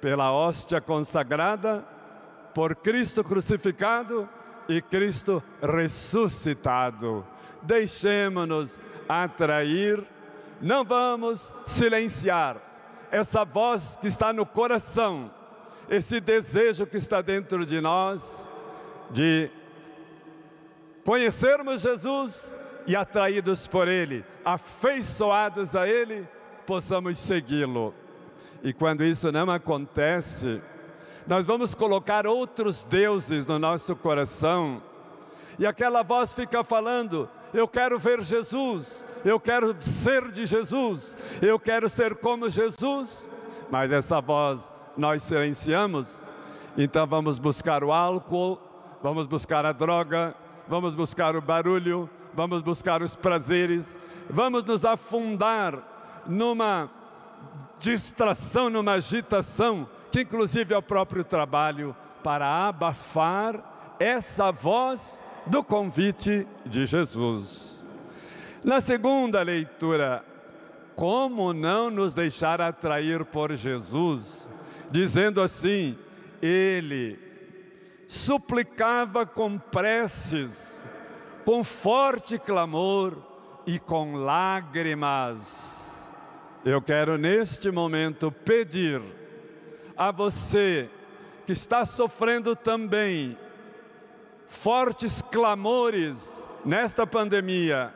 pela 0.00 0.32
hóstia 0.32 0.80
consagrada, 0.80 1.84
por 2.54 2.74
Cristo 2.74 3.22
crucificado 3.22 4.28
e 4.68 4.82
Cristo 4.82 5.42
ressuscitado. 5.62 7.24
Deixemos-nos 7.66 8.80
atrair, 9.08 10.02
não 10.60 10.84
vamos 10.84 11.54
silenciar. 11.64 12.56
Essa 13.10 13.44
voz 13.44 13.96
que 14.00 14.06
está 14.06 14.32
no 14.32 14.46
coração, 14.46 15.30
esse 15.88 16.20
desejo 16.20 16.86
que 16.86 16.96
está 16.96 17.20
dentro 17.20 17.64
de 17.64 17.80
nós 17.80 18.50
de 19.10 19.50
conhecermos 21.04 21.82
Jesus 21.82 22.58
e 22.86 22.96
atraídos 22.96 23.66
por 23.66 23.88
Ele, 23.88 24.24
afeiçoados 24.44 25.76
a 25.76 25.86
Ele, 25.88 26.28
possamos 26.66 27.18
segui-lo. 27.18 27.94
E 28.62 28.72
quando 28.72 29.04
isso 29.04 29.30
não 29.30 29.50
acontece, 29.50 30.60
nós 31.26 31.46
vamos 31.46 31.74
colocar 31.74 32.26
outros 32.26 32.84
deuses 32.84 33.46
no 33.46 33.58
nosso 33.58 33.94
coração, 33.94 34.82
e 35.58 35.66
aquela 35.66 36.02
voz 36.02 36.32
fica 36.32 36.62
falando: 36.62 37.28
Eu 37.54 37.68
quero 37.68 37.98
ver 37.98 38.22
Jesus, 38.22 39.06
eu 39.24 39.38
quero 39.38 39.74
ser 39.80 40.30
de 40.30 40.44
Jesus, 40.44 41.16
eu 41.40 41.58
quero 41.58 41.88
ser 41.88 42.16
como 42.16 42.48
Jesus, 42.50 43.30
mas 43.70 43.90
essa 43.92 44.20
voz 44.20 44.72
nós 44.96 45.22
silenciamos, 45.22 46.26
então 46.76 47.06
vamos 47.06 47.38
buscar 47.38 47.84
o 47.84 47.92
álcool, 47.92 48.60
vamos 49.02 49.26
buscar 49.26 49.64
a 49.64 49.72
droga, 49.72 50.34
vamos 50.68 50.94
buscar 50.94 51.36
o 51.36 51.40
barulho, 51.40 52.10
vamos 52.34 52.62
buscar 52.62 53.02
os 53.02 53.14
prazeres, 53.14 53.96
vamos 54.28 54.64
nos 54.64 54.84
afundar 54.84 55.78
numa 56.26 56.90
distração, 57.78 58.68
numa 58.68 58.92
agitação, 58.92 59.88
que 60.10 60.22
inclusive 60.22 60.74
é 60.74 60.78
o 60.78 60.82
próprio 60.82 61.24
trabalho, 61.24 61.94
para 62.22 62.66
abafar 62.68 63.96
essa 63.98 64.50
voz 64.50 65.22
do 65.46 65.62
convite 65.62 66.46
de 66.64 66.86
Jesus. 66.86 67.86
Na 68.64 68.80
segunda 68.80 69.42
leitura, 69.42 70.24
como 70.94 71.52
não 71.52 71.90
nos 71.90 72.14
deixar 72.14 72.60
atrair 72.60 73.24
por 73.24 73.54
Jesus, 73.54 74.52
dizendo 74.90 75.40
assim: 75.40 75.96
Ele 76.42 77.18
suplicava 78.06 79.24
com 79.24 79.58
preces 79.58 80.84
com 81.46 81.62
forte 81.62 82.40
clamor 82.40 83.16
e 83.64 83.78
com 83.78 84.16
lágrimas. 84.16 86.04
Eu 86.64 86.82
quero 86.82 87.16
neste 87.16 87.70
momento 87.70 88.32
pedir 88.32 89.00
a 89.96 90.10
você 90.10 90.90
que 91.46 91.52
está 91.52 91.84
sofrendo 91.84 92.56
também 92.56 93.38
fortes 94.48 95.22
clamores 95.22 96.46
nesta 96.64 97.06
pandemia 97.06 97.92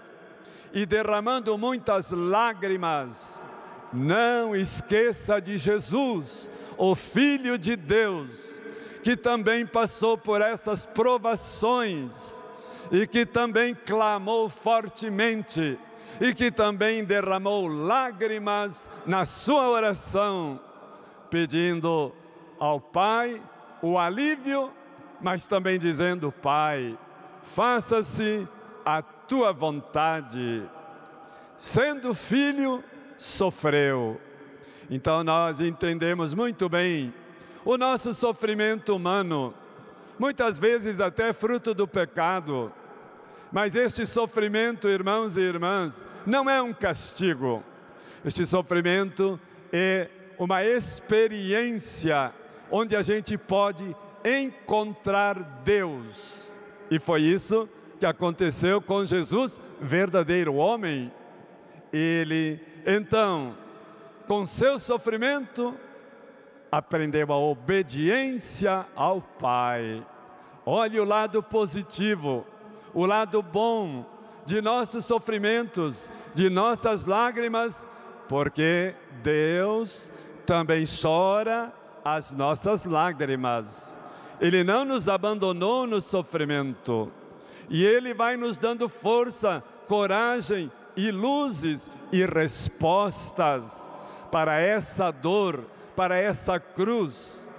e 0.72 0.86
derramando 0.86 1.56
muitas 1.58 2.10
lágrimas, 2.12 3.44
não 3.92 4.54
esqueça 4.54 5.40
de 5.40 5.58
Jesus, 5.58 6.50
o 6.78 6.94
Filho 6.94 7.58
de 7.58 7.74
Deus, 7.74 8.62
que 9.02 9.16
também 9.16 9.66
passou 9.66 10.16
por 10.16 10.40
essas 10.40 10.86
provações 10.86 12.44
e 12.90 13.06
que 13.06 13.26
também 13.26 13.74
clamou 13.74 14.48
fortemente 14.48 15.78
e 16.20 16.34
que 16.34 16.50
também 16.50 17.04
derramou 17.04 17.66
lágrimas 17.66 18.88
na 19.06 19.24
sua 19.24 19.68
oração, 19.68 20.60
pedindo 21.30 22.12
ao 22.58 22.80
Pai 22.80 23.40
o 23.80 23.98
alívio, 23.98 24.70
mas 25.20 25.46
também 25.46 25.78
dizendo: 25.78 26.32
Pai, 26.32 26.98
faça-se 27.42 28.46
a 28.84 29.02
tua 29.02 29.52
vontade. 29.52 30.62
Sendo 31.56 32.14
filho, 32.14 32.82
sofreu. 33.18 34.20
Então 34.90 35.22
nós 35.22 35.60
entendemos 35.60 36.34
muito 36.34 36.68
bem 36.68 37.12
o 37.64 37.76
nosso 37.76 38.14
sofrimento 38.14 38.96
humano 38.96 39.54
muitas 40.20 40.58
vezes 40.58 41.00
até 41.00 41.32
fruto 41.32 41.72
do 41.72 41.88
pecado. 41.88 42.70
Mas 43.50 43.74
este 43.74 44.06
sofrimento, 44.06 44.86
irmãos 44.86 45.34
e 45.34 45.40
irmãs, 45.40 46.06
não 46.26 46.48
é 46.48 46.60
um 46.60 46.74
castigo. 46.74 47.64
Este 48.22 48.46
sofrimento 48.46 49.40
é 49.72 50.10
uma 50.38 50.62
experiência 50.62 52.34
onde 52.70 52.94
a 52.94 53.00
gente 53.02 53.38
pode 53.38 53.96
encontrar 54.24 55.42
Deus. 55.64 56.58
E 56.90 56.98
foi 56.98 57.22
isso 57.22 57.68
que 57.98 58.06
aconteceu 58.06 58.80
com 58.80 59.04
Jesus, 59.04 59.60
verdadeiro 59.80 60.54
homem. 60.54 61.12
Ele, 61.92 62.60
então, 62.86 63.56
com 64.26 64.46
seu 64.46 64.78
sofrimento, 64.78 65.74
aprendeu 66.70 67.32
a 67.32 67.36
obediência 67.36 68.86
ao 68.94 69.20
Pai. 69.20 70.06
Olhe 70.64 71.00
o 71.00 71.04
lado 71.04 71.42
positivo, 71.42 72.46
o 72.94 73.06
lado 73.06 73.42
bom 73.42 74.06
de 74.46 74.60
nossos 74.60 75.04
sofrimentos, 75.04 76.12
de 76.34 76.48
nossas 76.48 77.06
lágrimas, 77.06 77.88
porque 78.28 78.94
Deus 79.22 80.12
também 80.46 80.84
chora 80.86 81.72
as 82.04 82.32
nossas 82.32 82.84
lágrimas. 82.84 83.96
Ele 84.40 84.64
não 84.64 84.84
nos 84.84 85.08
abandonou 85.08 85.86
no 85.86 86.00
sofrimento. 86.00 87.10
E 87.68 87.84
Ele 87.84 88.14
vai 88.14 88.36
nos 88.36 88.58
dando 88.58 88.88
força, 88.88 89.62
coragem 89.86 90.70
e 90.96 91.10
luzes 91.10 91.90
e 92.10 92.24
respostas 92.24 93.88
para 94.30 94.60
essa 94.60 95.10
dor, 95.10 95.64
para 95.94 96.18
essa 96.18 96.58
cruz, 96.58 97.50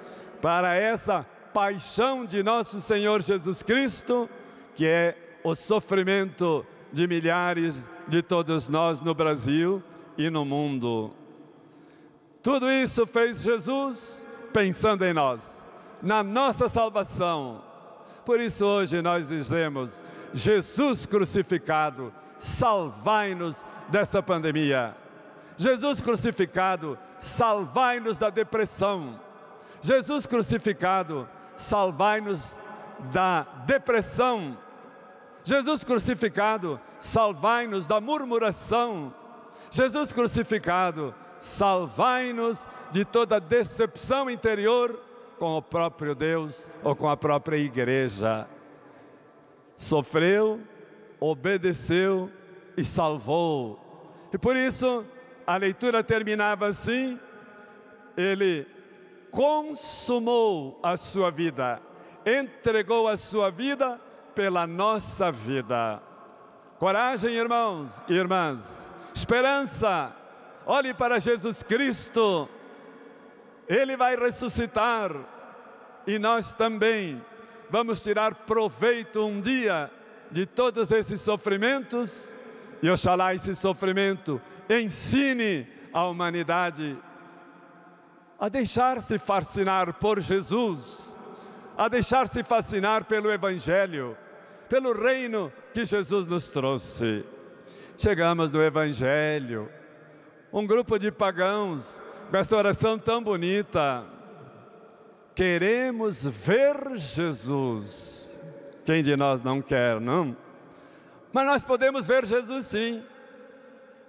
para 0.42 0.76
essa 0.76 1.26
paixão 1.54 2.26
de 2.26 2.42
nosso 2.42 2.82
Senhor 2.82 3.22
Jesus 3.22 3.62
Cristo, 3.62 4.30
que 4.74 4.86
é 4.86 5.18
o 5.44 5.56
sofrimento 5.56 6.66
de 6.92 7.08
milhares 7.08 7.90
de 8.08 8.22
todos 8.22 8.70
nós 8.70 9.02
no 9.02 9.14
Brasil 9.14 9.84
e 10.18 10.30
no 10.30 10.46
mundo. 10.46 11.14
Tudo 12.42 12.72
isso 12.72 13.06
fez 13.06 13.42
Jesus 13.42 14.28
pensando 14.52 15.06
em 15.06 15.14
nós, 15.14 15.61
na 16.02 16.24
nossa 16.24 16.68
salvação. 16.68 17.62
Por 18.26 18.40
isso 18.40 18.66
hoje 18.66 19.02
nós 19.02 19.28
dizemos: 19.28 20.04
Jesus 20.34 21.06
crucificado, 21.06 22.14
salvai-nos 22.38 23.66
dessa 23.90 24.22
pandemia. 24.22 24.96
Jesus 25.58 26.00
crucificado, 26.00 26.98
salvai-nos 27.20 28.18
da 28.18 28.30
depressão. 28.30 29.20
Jesus 29.82 30.26
crucificado, 30.26 31.28
salvai-nos 31.56 32.60
da 33.12 33.44
depressão. 33.66 34.58
Jesus 35.44 35.84
crucificado, 35.84 36.80
salvai-nos 37.00 37.88
da 37.88 38.00
murmuração. 38.00 39.14
Jesus 39.72 40.12
crucificado, 40.12 41.16
salvai-nos 41.40 42.68
de 42.92 43.04
toda 43.06 43.40
decepção 43.40 44.30
interior 44.30 45.00
com 45.42 45.58
o 45.58 45.62
próprio 45.62 46.14
Deus 46.14 46.70
ou 46.84 46.96
com 46.96 47.10
a 47.10 47.18
própria 47.18 47.58
igreja. 47.58 48.48
Sofreu, 49.76 50.62
obedeceu 51.20 52.32
e 52.78 52.84
salvou. 52.84 53.80
E 54.32 54.38
por 54.38 54.56
isso 54.56 55.04
a 55.48 55.58
leitura 55.58 56.04
terminava 56.04 56.68
assim: 56.68 57.20
ele 58.16 58.68
consumou 59.32 60.80
a 60.84 60.96
sua 60.96 61.32
vida, 61.32 61.82
entregou 62.24 63.08
a 63.08 63.18
sua 63.18 63.50
vida 63.50 64.00
pela 64.36 64.68
nossa 64.68 65.32
vida. 65.32 66.04
Coragem, 66.78 67.34
irmãos 67.34 68.06
e 68.08 68.14
irmãs, 68.14 68.88
esperança, 69.12 70.16
olhe 70.68 70.94
para 70.94 71.20
Jesus 71.20 71.64
Cristo, 71.64 72.48
Ele 73.68 73.98
vai 73.98 74.16
ressuscitar 74.16 75.31
e 76.06 76.18
nós 76.20 76.54
também 76.54 77.22
vamos 77.70 78.04
tirar 78.04 78.34
proveito 78.34 79.26
um 79.26 79.40
dia 79.40 79.90
de 80.32 80.46
todos 80.46 80.92
esses 80.92 81.22
sofrimentos 81.22 82.36
e 82.82 82.90
oxalá 82.90 83.36
esse 83.36 83.56
sofrimento 83.56 84.42
ensine 84.70 85.68
a 85.94 86.06
humanidade 86.06 86.98
a 88.40 88.50
deixar-se 88.50 89.20
fascinar 89.20 89.94
por 89.94 90.20
Jesus, 90.20 91.20
a 91.78 91.88
deixar-se 91.88 92.44
fascinar 92.44 93.06
pelo 93.06 93.32
Evangelho, 93.32 94.18
pelo 94.68 94.94
reino 94.94 95.54
que 95.74 95.86
Jesus 95.86 96.26
nos 96.26 96.50
trouxe. 96.50 97.24
Chegamos 97.98 98.52
no 98.52 98.64
Evangelho, 98.64 99.70
um 100.52 100.66
grupo 100.66 100.98
de 100.98 101.12
pagãos 101.12 102.02
com 102.32 102.38
essa 102.38 102.56
oração 102.56 102.98
tão 102.98 103.22
bonita. 103.22 104.04
Queremos 105.34 106.26
ver 106.26 106.98
Jesus. 106.98 108.42
Quem 108.84 109.02
de 109.02 109.16
nós 109.16 109.42
não 109.42 109.62
quer, 109.62 110.00
não? 110.00 110.36
Mas 111.32 111.46
nós 111.46 111.64
podemos 111.64 112.06
ver 112.06 112.26
Jesus 112.26 112.68
sim. 112.68 113.04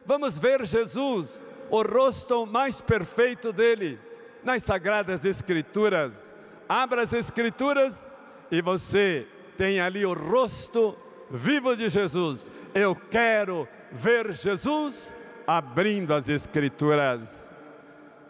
Vamos 0.04 0.38
ver 0.38 0.64
Jesus, 0.66 1.44
o 1.70 1.82
rosto 1.82 2.44
mais 2.44 2.80
perfeito 2.80 3.52
dele, 3.52 4.00
nas 4.42 4.64
Sagradas 4.64 5.24
Escrituras. 5.24 6.32
Abra 6.68 7.02
as 7.02 7.12
Escrituras 7.12 8.12
e 8.50 8.61
você 8.61 9.26
tem 9.56 9.80
ali 9.80 10.04
o 10.04 10.12
rosto 10.12 10.96
vivo 11.30 11.76
de 11.76 11.88
Jesus. 11.88 12.50
Eu 12.74 12.96
quero 12.96 13.68
ver 13.92 14.32
Jesus 14.32 15.16
abrindo 15.46 16.12
as 16.12 16.28
Escrituras. 16.28 17.52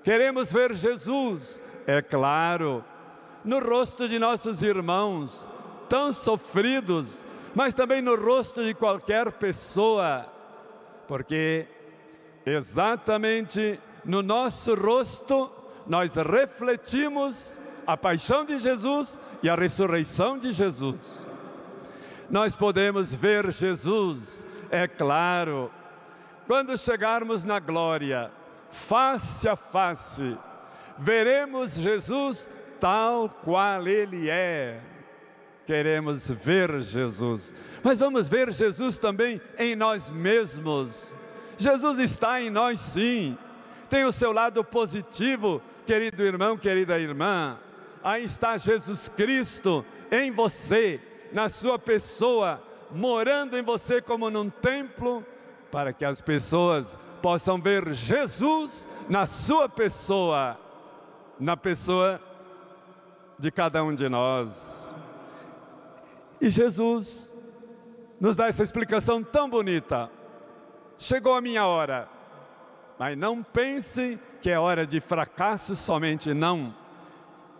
Queremos 0.05 0.52
ver 0.52 0.74
Jesus, 0.74 1.62
é 1.87 2.01
claro, 2.03 2.85
no 3.45 3.59
rosto 3.59 4.09
de 4.09 4.18
nossos 4.18 4.62
irmãos, 4.62 5.51
tão 5.88 6.12
sofridos, 6.12 7.27
mas 7.55 7.75
também 7.75 8.01
no 8.01 8.16
rosto 8.16 8.64
de 8.64 8.75
qualquer 8.75 9.33
pessoa, 9.33 10.27
porque 11.07 11.66
exatamente 12.47 13.79
no 14.05 14.23
nosso 14.23 14.75
rosto 14.75 15.51
nós 15.87 16.14
refletimos 16.14 17.62
a 17.87 17.97
paixão 17.97 18.45
de 18.45 18.59
Jesus 18.59 19.21
e 19.42 19.51
a 19.51 19.55
ressurreição 19.55 20.38
de 20.38 20.53
Jesus. 20.53 21.29
Nós 22.31 22.57
podemos 22.57 23.12
ver 23.12 23.53
Jesus, 23.53 24.47
é 24.71 24.87
claro, 24.87 25.71
quando 26.47 26.79
chegarmos 26.79 27.45
na 27.45 27.59
glória, 27.59 28.31
face 28.71 29.49
a 29.49 29.57
face, 29.57 30.37
veremos 31.03 31.75
Jesus 31.75 32.51
tal 32.79 33.29
qual 33.29 33.87
Ele 33.87 34.31
é. 34.31 34.81
Queremos 35.67 36.29
ver 36.29 36.83
Jesus, 36.83 37.55
mas 37.83 37.99
vamos 37.99 38.29
ver 38.29 38.53
Jesus 38.53 38.99
também 38.99 39.41
em 39.59 39.77
nós 39.77 40.11
mesmos. 40.11 41.17
Jesus 41.57 41.99
está 41.99 42.41
em 42.41 42.51
nós 42.51 42.81
sim, 42.81 43.38
tem 43.88 44.05
o 44.05 44.12
seu 44.12 44.33
lado 44.33 44.65
positivo, 44.65 45.62
querido 45.87 46.25
irmão, 46.25 46.57
querida 46.57 46.99
irmã. 46.99 47.59
Aí 48.03 48.25
está 48.25 48.59
Jesus 48.59 49.09
Cristo 49.09 49.85
em 50.11 50.33
você, 50.33 51.01
na 51.33 51.49
sua 51.49 51.79
pessoa, 51.79 52.61
morando 52.91 53.57
em 53.57 53.62
você 53.62 54.03
como 54.03 54.31
num 54.31 54.51
templo, 54.51 55.25
para 55.71 55.93
que 55.93 56.05
as 56.05 56.21
pessoas 56.21 56.99
possam 57.23 57.61
ver 57.61 57.93
Jesus 57.93 58.88
na 59.09 59.27
sua 59.27 59.69
pessoa, 59.69 60.59
na 61.42 61.57
pessoa 61.57 62.20
de 63.37 63.50
cada 63.50 63.83
um 63.83 63.92
de 63.92 64.09
nós. 64.09 64.88
E 66.40 66.48
Jesus 66.48 67.35
nos 68.20 68.37
dá 68.37 68.46
essa 68.46 68.62
explicação 68.62 69.24
tão 69.24 69.50
bonita. 69.50 70.09
Chegou 70.96 71.35
a 71.35 71.40
minha 71.40 71.66
hora, 71.66 72.09
mas 72.96 73.18
não 73.18 73.42
pense 73.42 74.18
que 74.40 74.50
é 74.50 74.59
hora 74.59 74.87
de 74.87 75.00
fracasso 75.00 75.74
somente, 75.74 76.33
não. 76.33 76.72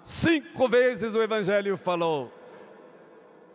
Cinco 0.05 0.68
vezes 0.68 1.16
o 1.16 1.23
Evangelho 1.23 1.77
falou: 1.77 2.33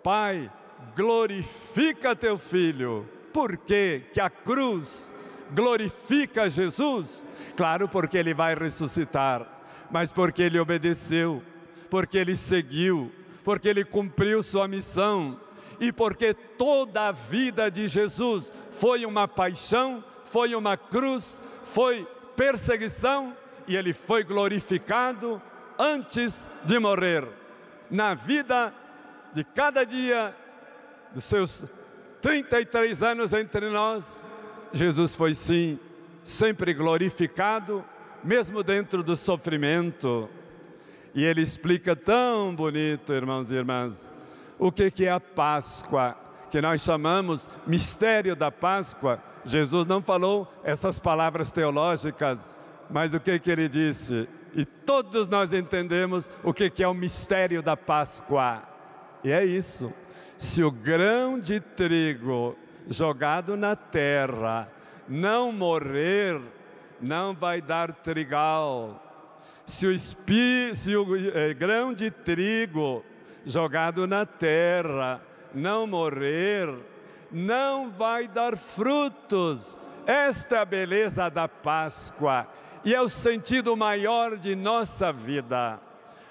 Pai, 0.03 0.51
glorifica 0.93 2.13
teu 2.17 2.37
filho. 2.37 3.07
Por 3.31 3.55
quê? 3.55 4.03
Que 4.13 4.19
a 4.19 4.29
cruz 4.29 5.15
glorifica 5.53 6.49
Jesus? 6.49 7.25
Claro, 7.55 7.87
porque 7.87 8.17
ele 8.17 8.33
vai 8.33 8.55
ressuscitar, 8.55 9.56
mas 9.89 10.11
porque 10.11 10.41
ele 10.41 10.59
obedeceu, 10.59 11.41
porque 11.89 12.17
ele 12.17 12.35
seguiu, 12.35 13.11
porque 13.43 13.67
ele 13.67 13.83
cumpriu 13.83 14.43
sua 14.43 14.67
missão 14.67 15.39
e 15.79 15.91
porque 15.91 16.33
toda 16.33 17.07
a 17.07 17.11
vida 17.11 17.69
de 17.69 17.87
Jesus 17.87 18.51
foi 18.71 19.05
uma 19.05 19.27
paixão, 19.27 20.03
foi 20.25 20.55
uma 20.55 20.75
cruz, 20.75 21.41
foi 21.63 22.07
perseguição 22.35 23.35
e 23.67 23.75
ele 23.75 23.93
foi 23.93 24.23
glorificado 24.23 25.41
antes 25.77 26.49
de 26.65 26.79
morrer. 26.79 27.27
Na 27.89 28.13
vida 28.13 28.73
de 29.33 29.43
cada 29.43 29.85
dia 29.85 30.35
dos 31.13 31.23
seus 31.23 31.65
33 32.21 33.03
anos 33.03 33.33
entre 33.33 33.69
nós, 33.69 34.31
Jesus 34.73 35.15
foi 35.15 35.33
sim 35.33 35.79
sempre 36.23 36.73
glorificado, 36.73 37.85
mesmo 38.23 38.63
dentro 38.63 39.03
do 39.03 39.15
sofrimento. 39.15 40.29
E 41.13 41.23
ele 41.25 41.41
explica 41.41 41.95
tão 41.95 42.55
bonito, 42.55 43.13
irmãos 43.13 43.49
e 43.49 43.55
irmãs, 43.55 44.11
o 44.59 44.71
que, 44.71 44.91
que 44.91 45.05
é 45.05 45.11
a 45.11 45.19
Páscoa, 45.19 46.15
que 46.49 46.61
nós 46.61 46.81
chamamos 46.81 47.49
mistério 47.65 48.35
da 48.35 48.51
Páscoa. 48.51 49.19
Jesus 49.43 49.87
não 49.87 50.01
falou 50.01 50.51
essas 50.63 50.99
palavras 50.99 51.51
teológicas, 51.51 52.39
mas 52.89 53.13
o 53.13 53.19
que, 53.19 53.39
que 53.39 53.49
ele 53.49 53.67
disse? 53.67 54.27
E 54.53 54.65
todos 54.65 55.27
nós 55.27 55.53
entendemos 55.53 56.29
o 56.43 56.53
que, 56.53 56.69
que 56.69 56.83
é 56.83 56.87
o 56.87 56.93
mistério 56.93 57.61
da 57.61 57.77
Páscoa. 57.77 58.63
E 59.23 59.31
é 59.31 59.43
isso. 59.43 59.93
Se 60.37 60.63
o 60.63 60.71
grão 60.71 61.39
de 61.39 61.59
trigo 61.59 62.55
jogado 62.89 63.57
na 63.57 63.75
terra 63.75 64.71
não 65.07 65.51
morrer, 65.51 66.41
não 67.01 67.33
vai 67.33 67.61
dar 67.61 67.91
trigal. 67.91 69.03
Se 69.65 69.85
o, 69.85 69.91
espi, 69.91 70.75
se 70.75 70.95
o 70.95 71.15
eh, 71.15 71.53
grão 71.53 71.93
de 71.93 72.09
trigo 72.09 73.03
jogado 73.45 74.07
na 74.07 74.25
terra 74.25 75.21
não 75.53 75.85
morrer, 75.85 76.73
não 77.31 77.89
vai 77.89 78.27
dar 78.27 78.55
frutos. 78.55 79.79
Esta 80.05 80.57
é 80.57 80.59
a 80.59 80.65
beleza 80.65 81.29
da 81.29 81.47
Páscoa 81.47 82.47
e 82.85 82.95
é 82.95 83.01
o 83.01 83.09
sentido 83.09 83.75
maior 83.75 84.37
de 84.37 84.55
nossa 84.55 85.11
vida. 85.11 85.79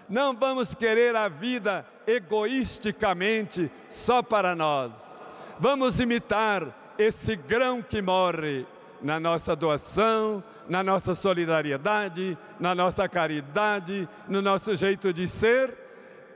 Não 0.08 0.34
vamos 0.34 0.74
querer 0.74 1.14
a 1.14 1.28
vida 1.28 1.84
egoisticamente 2.06 3.70
só 3.88 4.22
para 4.22 4.54
nós. 4.54 5.22
Vamos 5.58 6.00
imitar 6.00 6.94
esse 6.98 7.36
grão 7.36 7.82
que 7.82 8.00
morre 8.00 8.66
na 9.06 9.20
nossa 9.20 9.54
doação, 9.54 10.42
na 10.68 10.82
nossa 10.82 11.14
solidariedade, 11.14 12.36
na 12.58 12.74
nossa 12.74 13.08
caridade, 13.08 14.08
no 14.26 14.42
nosso 14.42 14.74
jeito 14.74 15.12
de 15.12 15.28
ser, 15.28 15.72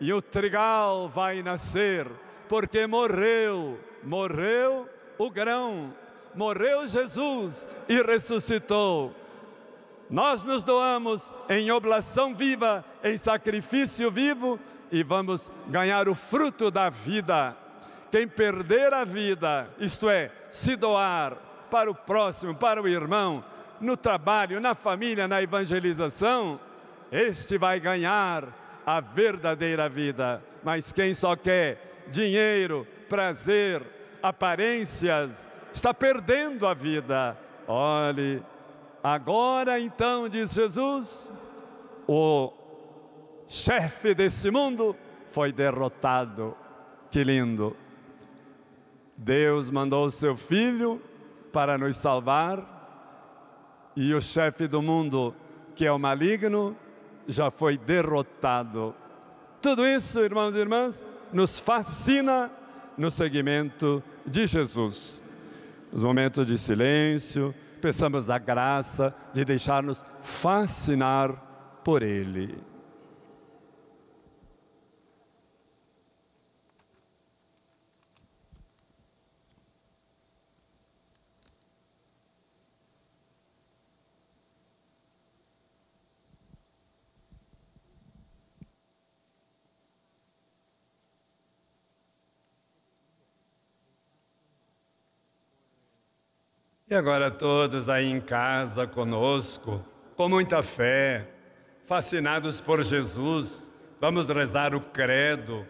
e 0.01 0.13
o 0.13 0.23
trigal 0.23 1.09
vai 1.09 1.43
nascer, 1.43 2.07
porque 2.49 2.87
morreu, 2.87 3.77
morreu 4.05 4.89
o 5.19 5.29
grão, 5.29 5.93
morreu 6.33 6.87
Jesus 6.87 7.69
e 7.89 8.01
ressuscitou. 8.03 9.13
Nós 10.09 10.45
nos 10.45 10.63
doamos 10.63 11.33
em 11.49 11.73
oblação 11.73 12.33
viva, 12.33 12.85
em 13.03 13.19
sacrifício 13.19 14.13
vivo 14.13 14.61
e 14.93 15.03
vamos 15.03 15.51
ganhar 15.67 16.09
o 16.09 16.15
fruto 16.15 16.71
da 16.71 16.89
vida. 16.89 17.57
Quem 18.13 18.29
perder 18.29 18.95
a 18.95 19.03
vida, 19.03 19.69
isto 19.81 20.09
é, 20.09 20.31
se 20.51 20.77
doar 20.77 21.50
para 21.71 21.91
o 21.91 21.95
próximo, 21.95 22.55
para 22.55 22.83
o 22.83 22.89
irmão, 22.89 23.45
no 23.81 23.97
trabalho, 23.97 24.61
na 24.61 24.75
família, 24.75 25.29
na 25.29 25.41
evangelização, 25.43 26.61
este 27.11 27.57
vai 27.57 27.81
ganhar 27.81 28.49
a 28.85 29.01
verdadeira 29.01 29.89
vida. 29.89 30.43
Mas 30.63 30.93
quem 30.93 31.15
só 31.15 31.37
quer 31.37 32.05
dinheiro, 32.09 32.87
prazer, 33.09 33.83
aparências, 34.23 35.49
está 35.73 35.95
perdendo 35.95 36.67
a 36.67 36.75
vida. 36.75 37.39
Olhe, 37.67 38.43
Agora 39.03 39.81
então, 39.81 40.29
diz 40.29 40.53
Jesus, 40.53 41.33
o 42.07 42.53
chefe 43.49 44.15
desse 44.15 44.51
mundo 44.51 44.95
foi 45.31 45.53
derrotado. 45.53 46.55
Que 47.11 47.25
lindo! 47.25 47.75
Deus 49.17 49.71
mandou 49.71 50.05
o 50.05 50.11
seu 50.11 50.37
filho 50.37 51.01
para 51.53 51.77
nos 51.77 51.97
salvar 51.97 52.79
e 53.97 54.15
o 54.15 54.21
chefe 54.21 54.67
do 54.67 54.81
mundo, 54.81 55.35
que 55.75 55.85
é 55.85 55.93
o 55.93 55.99
maligno, 55.99 56.77
já 57.27 57.51
foi 57.51 57.77
derrotado. 57.77 58.95
Tudo 59.61 59.87
isso, 59.87 60.21
irmãos 60.21 60.55
e 60.55 60.59
irmãs, 60.59 61.07
nos 61.33 61.59
fascina 61.59 62.51
no 62.97 63.11
seguimento 63.11 64.03
de 64.27 64.47
Jesus. 64.47 65.25
Os 65.93 66.03
momentos 66.03 66.47
de 66.47 66.57
silêncio, 66.57 67.55
peçamos 67.81 68.31
a 68.31 68.39
graça 68.39 69.15
de 69.33 69.45
deixar-nos 69.45 70.05
fascinar 70.23 71.33
por 71.85 72.03
Ele. 72.03 72.70
E 96.91 96.95
agora 96.97 97.31
todos 97.31 97.89
aí 97.89 98.11
em 98.11 98.21
casa 98.21 98.85
conosco, 98.85 99.81
com 100.17 100.29
muita 100.29 100.61
fé, 100.61 101.25
fascinados 101.87 102.61
por 102.61 102.83
Jesus, 102.83 103.65
vamos 104.01 104.29
rezar 104.29 104.75
o 104.75 104.81
credo, 104.81 105.65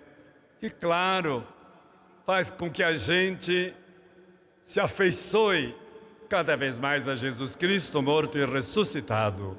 que 0.58 0.70
claro, 0.70 1.46
faz 2.24 2.50
com 2.50 2.70
que 2.70 2.82
a 2.82 2.96
gente 2.96 3.74
se 4.64 4.80
afeiçoe 4.80 5.76
cada 6.26 6.56
vez 6.56 6.78
mais 6.78 7.06
a 7.06 7.14
Jesus 7.14 7.54
Cristo 7.54 8.00
morto 8.00 8.38
e 8.38 8.46
ressuscitado. 8.46 9.58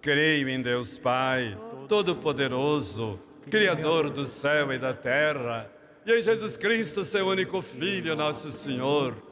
Creio 0.00 0.48
em 0.48 0.62
Deus 0.62 0.98
Pai, 0.98 1.58
Todo-Poderoso, 1.88 3.18
Criador 3.50 4.08
do 4.08 4.24
céu 4.24 4.72
e 4.72 4.78
da 4.78 4.94
terra, 4.94 5.68
e 6.06 6.16
em 6.16 6.22
Jesus 6.22 6.56
Cristo, 6.56 7.04
seu 7.04 7.26
único 7.26 7.60
Filho, 7.60 8.14
nosso 8.14 8.52
Senhor 8.52 9.31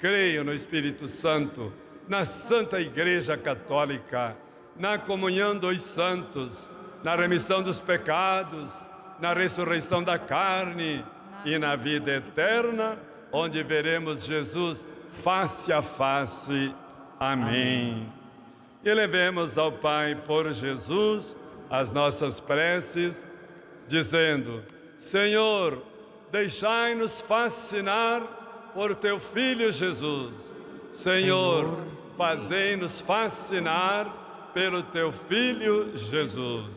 Creio 0.00 0.42
no 0.42 0.54
Espírito 0.54 1.06
Santo, 1.06 1.70
na 2.08 2.24
Santa 2.24 2.80
Igreja 2.80 3.36
Católica, 3.36 4.34
na 4.74 4.96
comunhão 4.96 5.54
dos 5.54 5.82
santos, 5.82 6.74
na 7.04 7.14
remissão 7.14 7.62
dos 7.62 7.80
pecados, 7.80 8.90
na 9.20 9.34
ressurreição 9.34 10.02
da 10.02 10.18
carne 10.18 11.04
e 11.44 11.58
na 11.58 11.76
vida 11.76 12.12
eterna, 12.12 12.98
onde 13.30 13.62
veremos 13.62 14.24
Jesus 14.24 14.88
face 15.10 15.70
a 15.70 15.82
face. 15.82 16.74
Amém. 17.20 18.10
E 18.82 18.94
levemos 18.94 19.58
ao 19.58 19.70
Pai 19.70 20.14
por 20.14 20.50
Jesus 20.50 21.38
as 21.68 21.92
nossas 21.92 22.40
preces, 22.40 23.28
dizendo: 23.86 24.64
Senhor, 24.96 25.82
deixai-nos 26.32 27.20
fascinar 27.20 28.39
por 28.74 28.94
teu 28.94 29.18
Filho 29.18 29.72
Jesus. 29.72 30.56
Senhor, 30.90 31.78
fazei-nos 32.16 33.00
fascinar 33.00 34.50
pelo 34.52 34.82
teu 34.82 35.12
Filho 35.12 35.96
Jesus. 35.96 36.68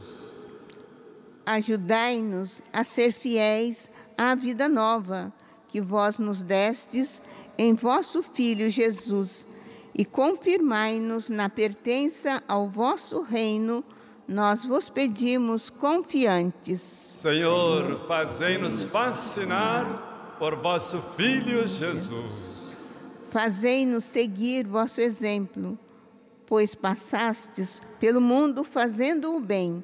Ajudai-nos 1.45 2.61
a 2.71 2.83
ser 2.83 3.11
fiéis 3.11 3.91
à 4.17 4.33
vida 4.35 4.69
nova 4.69 5.33
que 5.67 5.81
vós 5.81 6.17
nos 6.17 6.41
destes 6.41 7.21
em 7.57 7.75
vosso 7.75 8.23
Filho 8.23 8.69
Jesus 8.69 9.47
e 9.93 10.05
confirmai-nos 10.05 11.29
na 11.29 11.49
pertença 11.49 12.41
ao 12.47 12.67
vosso 12.69 13.21
reino, 13.21 13.83
nós 14.27 14.65
vos 14.65 14.89
pedimos 14.89 15.69
confiantes. 15.69 16.81
Senhor, 16.81 17.97
fazei-nos 18.07 18.85
fascinar 18.85 20.12
por 20.43 20.57
vosso 20.57 21.01
Filho 21.01 21.65
Jesus. 21.65 22.75
Fazei-nos 23.31 24.03
seguir 24.03 24.67
vosso 24.67 24.99
exemplo, 24.99 25.79
pois 26.45 26.75
passastes 26.75 27.81
pelo 27.97 28.19
mundo 28.19 28.65
fazendo 28.65 29.33
o 29.33 29.39
bem, 29.39 29.81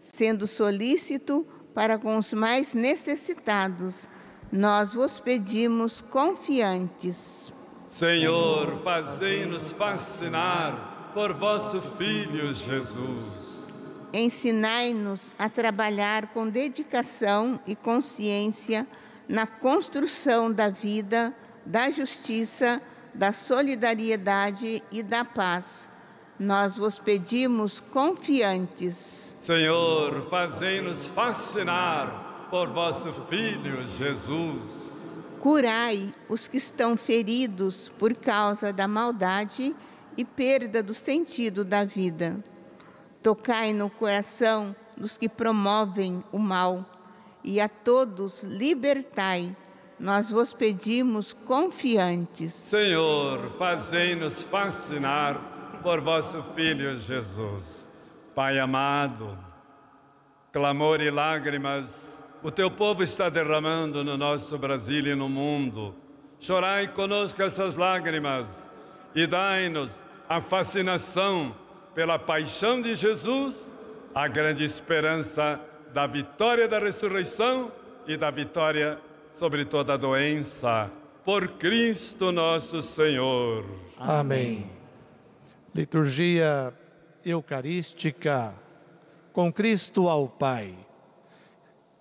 sendo 0.00 0.46
solícito 0.46 1.46
para 1.74 1.98
com 1.98 2.16
os 2.16 2.32
mais 2.32 2.72
necessitados, 2.72 4.08
nós 4.50 4.94
vos 4.94 5.20
pedimos 5.20 6.00
confiantes. 6.00 7.52
Senhor, 7.86 8.78
fazei-nos 8.78 9.72
fascinar 9.72 11.10
por 11.12 11.34
vosso 11.34 11.82
Filho 11.82 12.54
Jesus. 12.54 13.68
Ensinai-nos 14.10 15.30
a 15.38 15.50
trabalhar 15.50 16.28
com 16.28 16.48
dedicação 16.48 17.60
e 17.66 17.76
consciência 17.76 18.86
na 19.28 19.46
construção 19.46 20.50
da 20.50 20.70
vida, 20.70 21.34
da 21.64 21.90
justiça, 21.90 22.80
da 23.14 23.32
solidariedade 23.32 24.82
e 24.90 25.02
da 25.02 25.24
paz. 25.24 25.88
Nós 26.38 26.76
vos 26.76 26.98
pedimos 26.98 27.80
confiantes. 27.80 29.34
Senhor, 29.38 30.28
fazei-nos 30.30 31.08
fascinar 31.08 32.46
por 32.50 32.68
vosso 32.68 33.12
Filho 33.26 33.86
Jesus. 33.88 34.78
Curai 35.40 36.12
os 36.28 36.48
que 36.48 36.56
estão 36.56 36.96
feridos 36.96 37.88
por 37.98 38.14
causa 38.14 38.72
da 38.72 38.88
maldade 38.88 39.74
e 40.16 40.24
perda 40.24 40.82
do 40.82 40.94
sentido 40.94 41.64
da 41.64 41.84
vida. 41.84 42.42
Tocai 43.22 43.72
no 43.72 43.90
coração 43.90 44.74
dos 44.96 45.16
que 45.16 45.28
promovem 45.28 46.24
o 46.32 46.38
mal 46.38 46.84
e 47.42 47.60
a 47.60 47.68
todos 47.68 48.42
libertai. 48.42 49.56
Nós 49.98 50.30
vos 50.30 50.52
pedimos 50.52 51.32
confiantes. 51.32 52.52
Senhor, 52.52 53.50
fazei-nos 53.50 54.42
fascinar 54.42 55.40
por 55.82 56.00
vosso 56.00 56.42
Filho 56.54 56.96
Jesus. 56.96 57.90
Pai 58.34 58.58
amado, 58.58 59.36
clamor 60.52 61.00
e 61.00 61.10
lágrimas, 61.10 62.24
o 62.42 62.50
teu 62.50 62.70
povo 62.70 63.02
está 63.02 63.28
derramando 63.28 64.04
no 64.04 64.16
nosso 64.16 64.56
Brasil 64.56 65.06
e 65.06 65.14
no 65.14 65.28
mundo. 65.28 65.94
Chorai 66.38 66.86
conosco 66.86 67.42
essas 67.42 67.76
lágrimas 67.76 68.70
e 69.14 69.26
dai-nos 69.26 70.04
a 70.28 70.40
fascinação 70.40 71.54
pela 71.94 72.18
paixão 72.18 72.80
de 72.80 72.94
Jesus, 72.94 73.74
a 74.14 74.28
grande 74.28 74.62
esperança 74.62 75.60
da 75.92 76.06
vitória 76.06 76.68
da 76.68 76.78
ressurreição 76.78 77.72
e 78.06 78.16
da 78.16 78.30
vitória 78.30 78.98
sobre 79.32 79.64
toda 79.64 79.96
doença. 79.98 80.90
Por 81.24 81.48
Cristo 81.52 82.32
nosso 82.32 82.80
Senhor. 82.80 83.64
Amém. 83.98 84.70
Liturgia 85.74 86.72
Eucarística 87.24 88.54
com 89.32 89.52
Cristo 89.52 90.08
ao 90.08 90.28
Pai. 90.28 90.74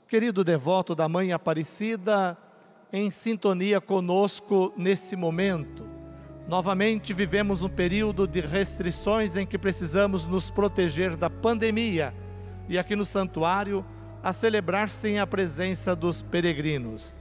Querido 0.07 0.43
devoto 0.43 0.95
da 0.95 1.09
Mãe 1.09 1.33
Aparecida, 1.33 2.38
em 2.91 3.11
sintonia 3.11 3.81
conosco 3.81 4.73
nesse 4.77 5.15
momento 5.15 5.97
Novamente 6.47 7.13
vivemos 7.13 7.61
um 7.61 7.67
período 7.67 8.25
de 8.25 8.39
restrições 8.39 9.35
em 9.35 9.45
que 9.45 9.57
precisamos 9.57 10.25
nos 10.25 10.49
proteger 10.49 11.17
da 11.17 11.29
pandemia 11.29 12.13
e 12.68 12.78
aqui 12.78 12.95
no 12.95 13.05
santuário 13.05 13.86
a 14.24 14.34
celebrar 14.34 14.89
sem 14.89 15.20
a 15.20 15.28
presença 15.28 15.95
dos 15.95 16.22
peregrinos. 16.22 17.20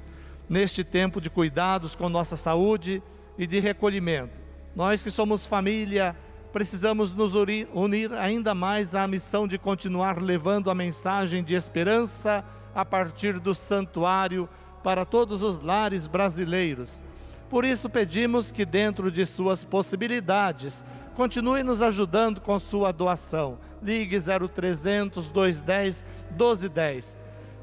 Neste 0.48 0.82
tempo 0.82 1.20
de 1.20 1.28
cuidados 1.28 1.94
com 1.94 2.08
nossa 2.08 2.36
saúde 2.36 3.02
e 3.38 3.46
de 3.46 3.58
recolhimento, 3.58 4.40
nós 4.74 5.02
que 5.02 5.10
somos 5.10 5.46
família, 5.46 6.16
precisamos 6.52 7.12
nos 7.12 7.34
unir 7.34 8.12
ainda 8.14 8.54
mais 8.54 8.94
à 8.94 9.06
missão 9.06 9.46
de 9.46 9.58
continuar 9.58 10.20
levando 10.20 10.70
a 10.70 10.74
mensagem 10.74 11.42
de 11.42 11.54
esperança 11.54 12.44
a 12.74 12.84
partir 12.84 13.38
do 13.38 13.54
santuário 13.54 14.48
para 14.82 15.04
todos 15.04 15.42
os 15.42 15.60
lares 15.60 16.06
brasileiros 16.06 17.02
por 17.48 17.64
isso 17.64 17.88
pedimos 17.88 18.50
que, 18.50 18.64
dentro 18.64 19.10
de 19.10 19.24
suas 19.24 19.64
possibilidades, 19.64 20.82
continue 21.14 21.62
nos 21.62 21.82
ajudando 21.82 22.40
com 22.40 22.58
sua 22.58 22.92
doação. 22.92 23.58
Ligue 23.82 24.18
0300 24.18 25.30
210 25.30 26.04
1210. 26.30 27.16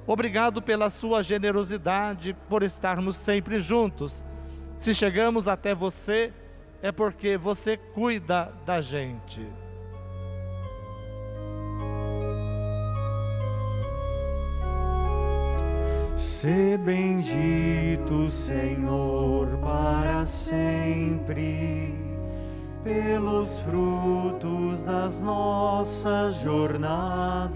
Obrigado 0.06 0.62
pela 0.62 0.90
sua 0.90 1.22
generosidade, 1.22 2.36
por 2.50 2.64
estarmos 2.64 3.16
sempre 3.16 3.62
juntos. 3.62 4.24
Se 4.78 4.94
chegamos 4.94 5.48
até 5.48 5.74
você, 5.74 6.34
é 6.82 6.92
porque 6.92 7.38
você 7.38 7.78
cuida 7.78 8.54
da 8.66 8.82
gente. 8.82 9.48
Se 16.16 16.78
bendito, 16.78 18.28
Senhor, 18.28 19.48
para 19.64 20.24
sempre, 20.26 21.98
pelos 22.84 23.58
frutos 23.60 24.84
das 24.84 25.20
nossas 25.20 26.36
jornadas, 26.36 27.52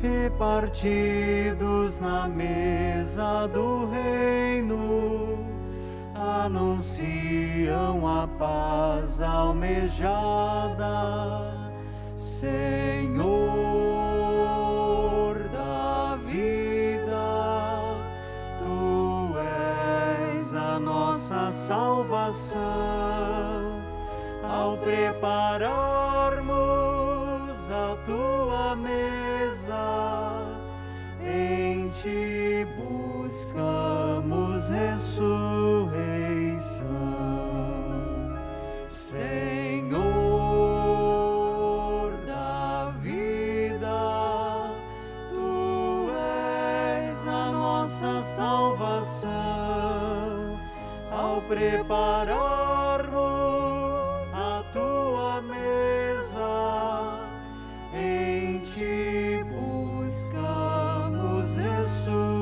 repartidos 0.00 2.00
na 2.00 2.26
mesa 2.28 3.46
do 3.46 3.90
Reino, 3.90 5.38
anunciam 6.14 8.08
a 8.08 8.26
paz 8.26 9.20
almejada. 9.20 10.86
Senhor 12.16 13.95
salvação 21.50 22.60
ao 24.42 24.76
prepararmos 24.78 26.56
a 27.70 27.96
tua 28.04 28.76
mesa. 28.76 29.74
Em 31.20 31.88
ti 31.88 32.66
buscamos 32.76 34.70
ressurreição, 34.70 35.86
prepararmos 51.46 52.36
a 54.34 54.64
tua 54.72 55.40
mesa, 55.42 57.20
em 57.94 58.58
ti 58.60 59.44
buscamos 60.04 61.56
ressurreição. 61.56 62.36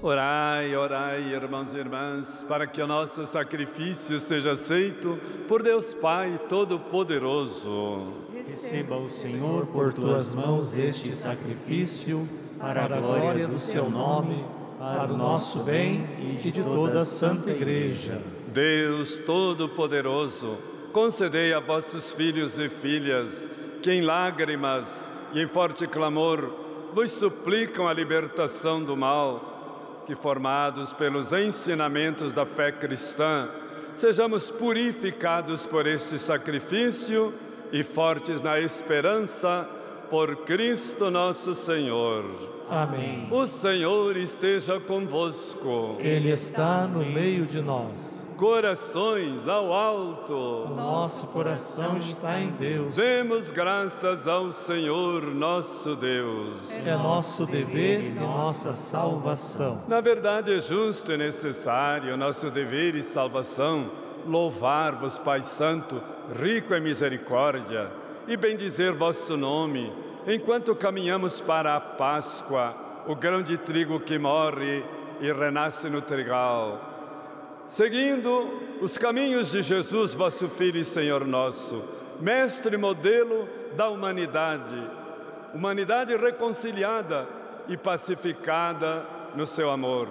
Orai, 0.00 0.74
orai, 0.76 1.20
irmãos 1.22 1.74
e 1.74 1.78
irmãs, 1.78 2.46
para 2.48 2.66
que 2.66 2.80
o 2.80 2.86
nosso 2.86 3.26
sacrifício 3.26 4.18
seja 4.20 4.52
aceito 4.52 5.18
por 5.46 5.62
Deus 5.62 5.92
Pai 5.92 6.40
Todo-Poderoso. 6.48 8.14
Receba 8.46 8.96
o 8.96 9.10
Senhor 9.10 9.66
por 9.66 9.92
tuas 9.92 10.34
mãos 10.34 10.78
este 10.78 11.14
sacrifício 11.14 12.26
para 12.58 12.84
a 12.84 13.00
glória 13.00 13.46
do 13.46 13.58
seu 13.58 13.88
nome, 13.88 14.44
para 14.78 15.12
o 15.12 15.16
nosso 15.16 15.62
bem 15.62 16.06
e 16.20 16.32
de 16.34 16.52
toda 16.62 17.00
a 17.00 17.04
Santa 17.04 17.50
Igreja. 17.50 18.20
Deus 18.48 19.18
Todo-Poderoso, 19.20 20.58
concedei 20.92 21.54
a 21.54 21.60
vossos 21.60 22.12
filhos 22.12 22.58
e 22.58 22.68
filhas 22.68 23.48
que 23.80 23.92
em 23.92 24.00
lágrimas 24.00 25.10
e 25.32 25.40
em 25.40 25.46
forte 25.46 25.86
clamor 25.86 26.50
vos 26.92 27.12
suplicam 27.12 27.86
a 27.86 27.92
libertação 27.92 28.82
do 28.82 28.96
mal, 28.96 30.02
que 30.06 30.16
formados 30.16 30.92
pelos 30.92 31.32
ensinamentos 31.32 32.34
da 32.34 32.44
fé 32.44 32.72
cristã, 32.72 33.48
sejamos 33.94 34.50
purificados 34.50 35.66
por 35.66 35.86
este 35.86 36.18
sacrifício 36.18 37.32
e 37.70 37.84
fortes 37.84 38.40
na 38.40 38.58
esperança 38.58 39.68
por 40.10 40.36
Cristo 40.38 41.10
nosso 41.10 41.54
Senhor. 41.54 42.24
Amém. 42.68 43.26
O 43.30 43.46
Senhor 43.46 44.16
esteja 44.16 44.78
convosco. 44.78 45.96
Ele 45.98 46.30
está 46.30 46.86
no 46.86 47.04
meio 47.04 47.46
de 47.46 47.60
nós. 47.60 48.26
Corações 48.36 49.48
ao 49.48 49.72
alto. 49.72 50.34
O 50.34 50.68
nosso 50.74 51.26
coração 51.26 51.96
está 51.98 52.38
em 52.38 52.50
Deus. 52.50 52.94
Demos 52.94 53.50
graças 53.50 54.28
ao 54.28 54.52
Senhor 54.52 55.34
nosso 55.34 55.96
Deus. 55.96 56.86
É 56.86 56.94
nosso 56.96 57.46
dever 57.46 58.04
e 58.04 58.10
nossa 58.10 58.72
salvação. 58.72 59.82
Na 59.88 60.00
verdade, 60.00 60.52
é 60.52 60.60
justo 60.60 61.10
e 61.10 61.16
necessário, 61.16 62.16
nosso 62.16 62.48
dever 62.50 62.94
e 62.94 63.02
salvação, 63.02 63.90
louvar-vos, 64.24 65.18
Pai 65.18 65.42
Santo, 65.42 66.00
rico 66.40 66.72
em 66.74 66.80
misericórdia, 66.80 67.90
e 68.32 68.36
bendizer 68.36 68.92
vosso 68.92 69.36
nome 69.36 69.92
enquanto 70.26 70.74
caminhamos 70.74 71.40
para 71.40 71.74
a 71.74 71.80
Páscoa, 71.80 72.76
o 73.06 73.16
grão 73.16 73.42
de 73.42 73.56
trigo 73.56 73.98
que 73.98 74.18
morre 74.18 74.84
e 75.20 75.32
renasce 75.32 75.88
no 75.88 76.02
trigal. 76.02 76.80
Seguindo 77.68 78.78
os 78.80 78.98
caminhos 78.98 79.50
de 79.50 79.62
Jesus, 79.62 80.14
vosso 80.14 80.48
Filho 80.48 80.78
e 80.78 80.84
Senhor 80.84 81.26
nosso, 81.26 81.82
mestre 82.20 82.74
e 82.74 82.78
modelo 82.78 83.48
da 83.76 83.88
humanidade, 83.88 84.76
humanidade 85.54 86.14
reconciliada 86.16 87.26
e 87.66 87.76
pacificada 87.76 89.06
no 89.34 89.46
seu 89.46 89.70
amor. 89.70 90.08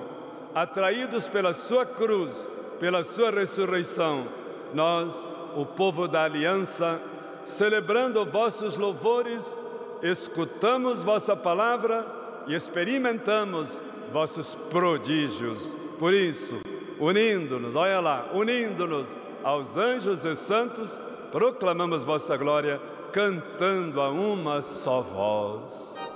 Atraídos 0.55 1.28
pela 1.28 1.53
sua 1.53 1.86
cruz, 1.86 2.51
pela 2.80 3.03
sua 3.03 3.30
ressurreição, 3.30 4.28
nós, 4.74 5.28
o 5.55 5.65
povo 5.65 6.07
da 6.07 6.24
aliança, 6.24 6.99
celebrando 7.48 8.26
vossos 8.26 8.78
louvores, 8.78 9.60
escutamos 10.02 11.04
vossa 11.04 11.36
palavra 11.36 12.06
e 12.45 12.54
experimentamos 12.54 13.82
vossos 14.12 14.56
prodígios. 14.70 15.76
Por 15.98 16.14
isso, 16.14 16.60
unindo-nos, 17.00 17.76
olha 17.76 18.00
lá, 18.00 18.30
unindo-nos 18.34 19.18
aos 19.43 19.76
anjos 19.76 20.26
e 20.26 20.36
santos, 20.36 21.02
proclamamos 21.32 22.04
vossa 22.04 22.38
glória, 22.38 22.82
cantando 23.12 24.02
a 24.02 24.10
uma 24.10 24.62
só 24.62 25.02
voz. 25.02 26.07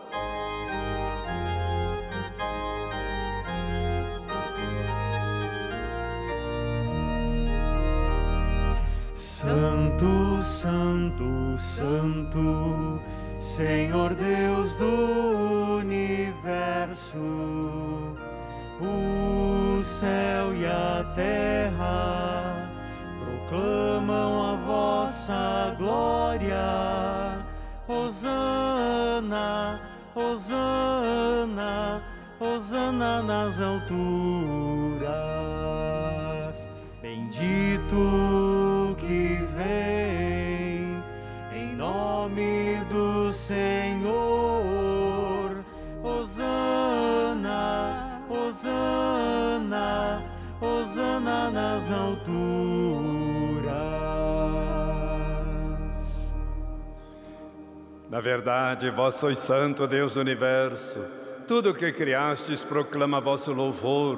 Santo, 9.21 10.41
Santo, 10.41 11.55
Santo, 11.55 12.99
Senhor 13.39 14.15
Deus 14.15 14.75
do 14.77 15.77
universo, 15.77 17.19
o 18.81 19.79
céu 19.83 20.55
e 20.55 20.65
a 20.65 21.05
terra 21.15 22.67
proclamam 23.23 24.53
a 24.53 24.55
vossa 24.55 25.75
glória. 25.77 27.45
Hosana, 27.87 29.79
Hosana, 30.15 32.01
Hosana 32.39 33.21
nas 33.21 33.59
alturas. 33.59 35.40
Bendito 37.21 38.95
que 38.97 39.45
vem 39.55 41.03
em 41.53 41.75
nome 41.75 42.83
do 42.89 43.31
Senhor. 43.31 44.11
Hosana, 46.03 47.43
Hosana, 48.27 50.23
Hosana 50.59 51.51
nas 51.51 51.91
alturas. 51.91 52.31
Na 58.09 58.19
verdade, 58.19 58.89
vós 58.89 59.13
sois 59.15 59.37
santo 59.37 59.85
Deus 59.85 60.15
do 60.15 60.21
universo. 60.21 61.05
Tudo 61.47 61.69
o 61.69 61.73
que 61.75 61.91
criastes 61.91 62.63
proclama 62.63 63.21
vosso 63.21 63.53
louvor. 63.53 64.17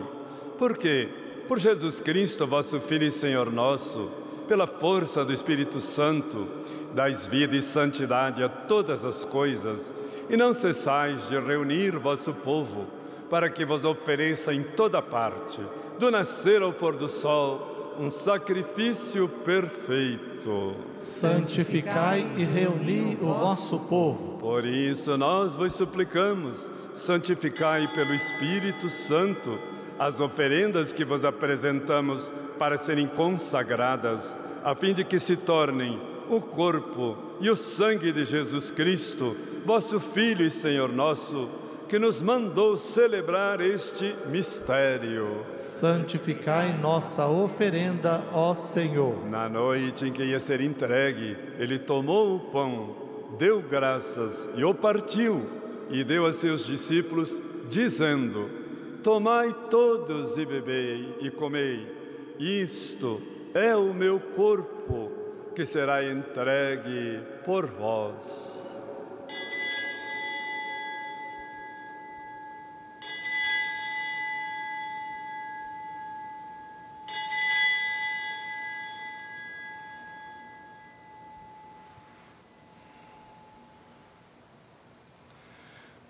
Por 0.57 0.77
quê? 0.77 1.22
Por 1.47 1.59
Jesus 1.59 1.99
Cristo, 1.99 2.47
vosso 2.47 2.79
Filho 2.79 3.05
e 3.05 3.11
Senhor 3.11 3.51
nosso, 3.51 4.09
pela 4.47 4.65
força 4.65 5.25
do 5.25 5.33
Espírito 5.33 5.81
Santo, 5.81 6.47
dais 6.93 7.25
vida 7.25 7.55
e 7.55 7.61
santidade 7.61 8.41
a 8.41 8.47
todas 8.47 9.03
as 9.03 9.25
coisas, 9.25 9.93
e 10.29 10.37
não 10.37 10.53
cessais 10.53 11.27
de 11.27 11.37
reunir 11.37 11.97
vosso 11.97 12.33
povo, 12.33 12.87
para 13.29 13.49
que 13.49 13.65
vos 13.65 13.83
ofereça 13.83 14.53
em 14.53 14.63
toda 14.63 15.01
parte, 15.01 15.59
do 15.99 16.09
nascer 16.09 16.61
ao 16.61 16.71
pôr 16.71 16.95
do 16.95 17.09
sol, 17.09 17.95
um 17.99 18.09
sacrifício 18.09 19.27
perfeito. 19.27 20.75
Santificai 20.95 22.25
e 22.37 22.43
reuni 22.43 23.17
o 23.21 23.33
vosso 23.33 23.79
povo. 23.79 24.37
Por 24.39 24.65
isso 24.65 25.17
nós 25.17 25.55
vos 25.55 25.75
suplicamos, 25.75 26.71
santificai 26.93 27.87
pelo 27.93 28.13
Espírito 28.13 28.89
Santo 28.89 29.72
as 29.99 30.19
oferendas 30.19 30.91
que 30.91 31.05
vos 31.05 31.23
apresentamos 31.23 32.31
para 32.57 32.77
serem 32.77 33.07
consagradas, 33.07 34.37
a 34.63 34.75
fim 34.75 34.93
de 34.93 35.03
que 35.03 35.19
se 35.19 35.35
tornem 35.35 35.99
o 36.29 36.39
corpo 36.39 37.17
e 37.39 37.49
o 37.49 37.55
sangue 37.55 38.11
de 38.11 38.25
Jesus 38.25 38.71
Cristo, 38.71 39.35
vosso 39.65 39.99
Filho 39.99 40.45
e 40.45 40.49
Senhor 40.49 40.91
nosso, 40.91 41.49
que 41.87 41.99
nos 41.99 42.21
mandou 42.21 42.77
celebrar 42.77 43.61
este 43.61 44.15
mistério. 44.27 45.45
Santificai 45.53 46.75
nossa 46.77 47.27
oferenda, 47.27 48.23
ó 48.33 48.53
Senhor. 48.53 49.25
Na 49.29 49.47
noite 49.47 50.05
em 50.05 50.11
que 50.11 50.23
ia 50.23 50.39
ser 50.39 50.61
entregue, 50.61 51.37
ele 51.59 51.77
tomou 51.77 52.35
o 52.35 52.39
pão, 52.39 52.95
deu 53.37 53.61
graças 53.61 54.49
e 54.55 54.63
o 54.63 54.73
partiu, 54.73 55.45
e 55.89 56.03
deu 56.03 56.25
a 56.25 56.33
seus 56.33 56.65
discípulos, 56.65 57.41
dizendo: 57.69 58.62
Tomai 59.03 59.53
todos 59.69 60.37
e 60.37 60.45
bebei 60.45 61.17
e 61.19 61.29
comei, 61.29 61.85
isto 62.39 63.21
é 63.53 63.75
o 63.75 63.93
meu 63.93 64.17
corpo, 64.17 65.11
que 65.53 65.65
será 65.65 66.01
entregue 66.05 67.21
por 67.43 67.65
vós. 67.65 68.62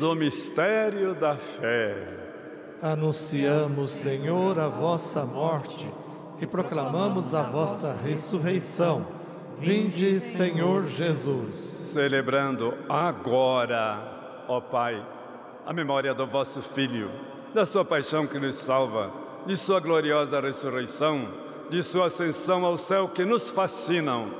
Eis 0.00 0.02
o 0.02 0.14
mistério 0.14 1.14
da 1.14 1.34
fé. 1.34 1.94
Anunciamos, 2.80 3.90
Senhor, 3.90 4.58
a 4.58 4.66
vossa 4.66 5.26
morte 5.26 5.86
e 6.40 6.46
proclamamos 6.46 7.34
a 7.34 7.42
vossa 7.42 7.94
ressurreição. 8.02 9.06
Vinde, 9.58 10.18
Senhor 10.18 10.86
Jesus. 10.86 11.54
Celebrando 11.54 12.72
agora, 12.88 14.44
ó 14.48 14.58
Pai, 14.58 15.06
a 15.66 15.72
memória 15.74 16.14
do 16.14 16.26
vosso 16.26 16.62
Filho, 16.62 17.10
da 17.52 17.66
sua 17.66 17.84
paixão 17.84 18.26
que 18.26 18.38
nos 18.38 18.56
salva, 18.56 19.12
de 19.44 19.54
sua 19.54 19.80
gloriosa 19.80 20.40
ressurreição, 20.40 21.28
de 21.68 21.82
sua 21.82 22.06
ascensão 22.06 22.64
ao 22.64 22.78
céu 22.78 23.06
que 23.06 23.26
nos 23.26 23.50
fascinam. 23.50 24.30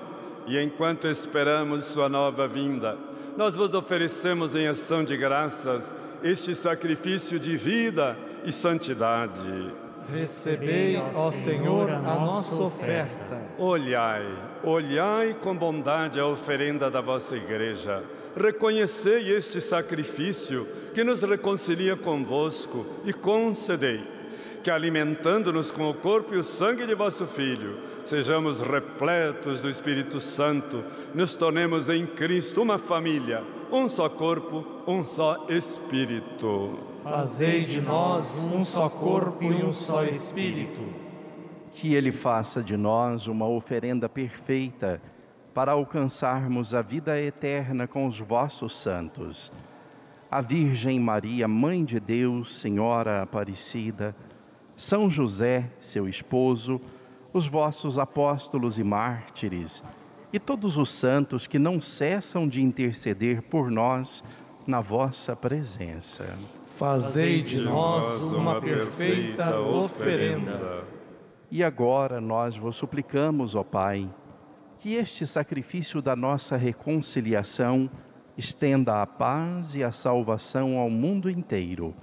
E 0.46 0.58
enquanto 0.58 1.06
esperamos 1.06 1.84
sua 1.84 2.08
nova 2.08 2.48
vinda, 2.48 3.09
nós 3.40 3.56
vos 3.56 3.72
oferecemos 3.72 4.54
em 4.54 4.68
ação 4.68 5.02
de 5.02 5.16
graças 5.16 5.94
este 6.22 6.54
sacrifício 6.54 7.40
de 7.40 7.56
vida 7.56 8.14
e 8.44 8.52
santidade. 8.52 9.72
Recebei, 10.12 10.98
ó 11.14 11.30
Senhor, 11.30 11.88
a 11.88 12.16
nossa 12.16 12.62
oferta. 12.62 13.42
Olhai, 13.56 14.26
olhai 14.62 15.32
com 15.32 15.56
bondade 15.56 16.20
a 16.20 16.26
oferenda 16.26 16.90
da 16.90 17.00
vossa 17.00 17.34
igreja. 17.34 18.04
Reconhecei 18.36 19.34
este 19.34 19.58
sacrifício 19.58 20.68
que 20.92 21.02
nos 21.02 21.22
reconcilia 21.22 21.96
convosco 21.96 22.84
e 23.06 23.12
concedei 23.14 24.19
que, 24.62 24.70
alimentando-nos 24.70 25.70
com 25.70 25.88
o 25.88 25.94
corpo 25.94 26.34
e 26.34 26.38
o 26.38 26.44
sangue 26.44 26.86
de 26.86 26.94
vosso 26.94 27.26
Filho, 27.26 27.78
sejamos 28.04 28.60
repletos 28.60 29.60
do 29.62 29.70
Espírito 29.70 30.20
Santo, 30.20 30.84
nos 31.14 31.34
tornemos 31.34 31.88
em 31.88 32.06
Cristo 32.06 32.62
uma 32.62 32.78
família, 32.78 33.42
um 33.72 33.88
só 33.88 34.08
corpo, 34.08 34.66
um 34.86 35.04
só 35.04 35.46
espírito. 35.48 36.78
Fazei 37.02 37.64
de 37.64 37.80
nós 37.80 38.44
um 38.44 38.64
só 38.64 38.88
corpo 38.88 39.44
e 39.44 39.64
um 39.64 39.70
só 39.70 40.04
espírito. 40.04 40.80
Que 41.72 41.94
Ele 41.94 42.12
faça 42.12 42.62
de 42.62 42.76
nós 42.76 43.26
uma 43.26 43.48
oferenda 43.48 44.08
perfeita 44.08 45.00
para 45.54 45.72
alcançarmos 45.72 46.74
a 46.74 46.82
vida 46.82 47.18
eterna 47.20 47.86
com 47.86 48.06
os 48.06 48.20
vossos 48.20 48.76
santos. 48.76 49.50
A 50.30 50.40
Virgem 50.40 51.00
Maria, 51.00 51.48
Mãe 51.48 51.84
de 51.84 51.98
Deus, 51.98 52.54
Senhora 52.54 53.22
Aparecida, 53.22 54.14
São 54.80 55.10
José, 55.10 55.68
seu 55.78 56.08
esposo, 56.08 56.80
os 57.34 57.46
vossos 57.46 57.98
apóstolos 57.98 58.78
e 58.78 58.82
mártires, 58.82 59.84
e 60.32 60.38
todos 60.38 60.78
os 60.78 60.90
santos 60.90 61.46
que 61.46 61.58
não 61.58 61.82
cessam 61.82 62.48
de 62.48 62.62
interceder 62.62 63.42
por 63.42 63.70
nós 63.70 64.24
na 64.66 64.80
vossa 64.80 65.36
presença. 65.36 66.24
Fazei 66.64 67.42
de 67.42 67.60
nós 67.60 68.22
uma 68.22 68.58
perfeita 68.58 69.60
oferenda. 69.60 70.84
E 71.50 71.62
agora 71.62 72.18
nós 72.18 72.56
vos 72.56 72.74
suplicamos, 72.74 73.54
ó 73.54 73.62
Pai, 73.62 74.08
que 74.78 74.94
este 74.94 75.26
sacrifício 75.26 76.00
da 76.00 76.16
nossa 76.16 76.56
reconciliação 76.56 77.90
estenda 78.34 79.02
a 79.02 79.06
paz 79.06 79.74
e 79.74 79.84
a 79.84 79.92
salvação 79.92 80.78
ao 80.78 80.88
mundo 80.88 81.28
inteiro. 81.28 81.94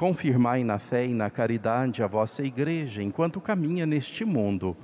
Confirmai 0.00 0.64
na 0.64 0.78
fé 0.78 1.04
e 1.04 1.12
na 1.12 1.28
caridade 1.28 2.02
a 2.02 2.06
vossa 2.06 2.42
Igreja 2.42 3.02
enquanto 3.02 3.38
caminha 3.38 3.84
neste 3.84 4.24
mundo. 4.24 4.74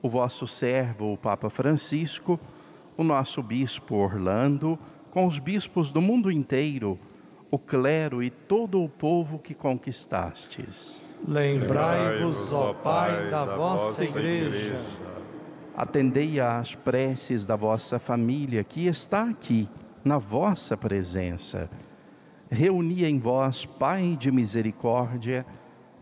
O 0.00 0.08
vosso 0.08 0.46
servo, 0.46 1.12
o 1.12 1.16
Papa 1.16 1.50
Francisco, 1.50 2.38
o 2.96 3.02
nosso 3.02 3.42
bispo 3.42 3.96
Orlando, 3.96 4.78
com 5.10 5.26
os 5.26 5.40
bispos 5.40 5.90
do 5.90 6.00
mundo 6.00 6.30
inteiro, 6.30 6.96
o 7.50 7.58
clero 7.58 8.22
e 8.22 8.30
todo 8.30 8.80
o 8.84 8.88
povo 8.88 9.40
que 9.40 9.52
conquistastes. 9.52 11.02
Lembrai-vos, 11.26 12.52
ó 12.52 12.72
Pai, 12.72 13.28
da 13.28 13.44
vossa 13.46 14.04
Igreja. 14.04 14.80
Atendei 15.76 16.38
às 16.38 16.72
preces 16.72 17.46
da 17.46 17.56
vossa 17.56 17.98
família 17.98 18.62
que 18.62 18.86
está 18.86 19.28
aqui, 19.28 19.68
na 20.04 20.18
vossa 20.18 20.76
presença. 20.76 21.68
Reuni 22.50 23.04
em 23.04 23.18
vós, 23.18 23.64
Pai 23.64 24.16
de 24.16 24.30
misericórdia, 24.30 25.44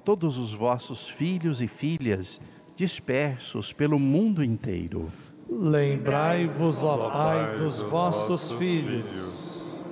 todos 0.04 0.38
os 0.38 0.52
vossos 0.52 1.08
filhos 1.08 1.62
e 1.62 1.68
filhas 1.68 2.40
dispersos 2.76 3.72
pelo 3.72 3.98
mundo 3.98 4.42
inteiro. 4.42 5.10
Lembrai-vos, 5.48 6.82
ó 6.82 7.10
Pai, 7.10 7.56
dos 7.56 7.80
vossos 7.80 8.52
filhos. 8.52 9.82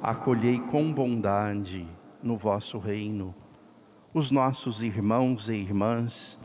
Acolhei 0.00 0.58
com 0.58 0.92
bondade 0.92 1.86
no 2.22 2.36
vosso 2.36 2.78
reino 2.78 3.34
os 4.14 4.30
nossos 4.30 4.82
irmãos 4.82 5.48
e 5.48 5.54
irmãs 5.54 6.38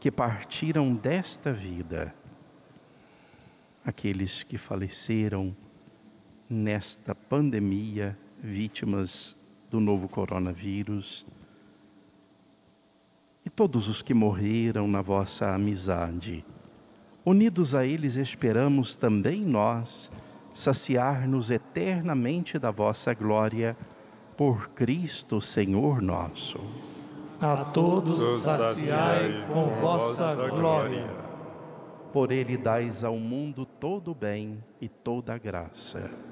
que 0.00 0.10
partiram 0.10 0.94
desta 0.94 1.52
vida, 1.52 2.14
aqueles 3.84 4.42
que 4.42 4.56
faleceram 4.56 5.54
nesta 6.48 7.14
pandemia, 7.14 8.18
vítimas 8.42 9.36
do 9.70 9.78
novo 9.78 10.08
coronavírus, 10.08 11.24
e 13.46 13.50
todos 13.50 13.88
os 13.88 14.02
que 14.02 14.12
morreram 14.12 14.88
na 14.88 15.00
vossa 15.00 15.54
amizade. 15.54 16.44
Unidos 17.24 17.74
a 17.74 17.86
eles, 17.86 18.16
esperamos 18.16 18.96
também 18.96 19.42
nós 19.44 20.10
saciar-nos 20.52 21.50
eternamente 21.50 22.58
da 22.58 22.70
vossa 22.70 23.14
glória 23.14 23.76
por 24.36 24.70
Cristo, 24.70 25.40
Senhor 25.40 26.02
nosso. 26.02 26.58
A 27.40 27.56
todos 27.56 28.20
saciai 28.38 29.46
com 29.52 29.66
vossa 29.74 30.34
glória. 30.48 31.08
Por 32.12 32.30
ele 32.30 32.56
dais 32.56 33.02
ao 33.02 33.16
mundo 33.16 33.64
todo 33.64 34.10
o 34.10 34.14
bem 34.14 34.62
e 34.80 34.88
toda 34.88 35.34
a 35.34 35.38
graça. 35.38 36.31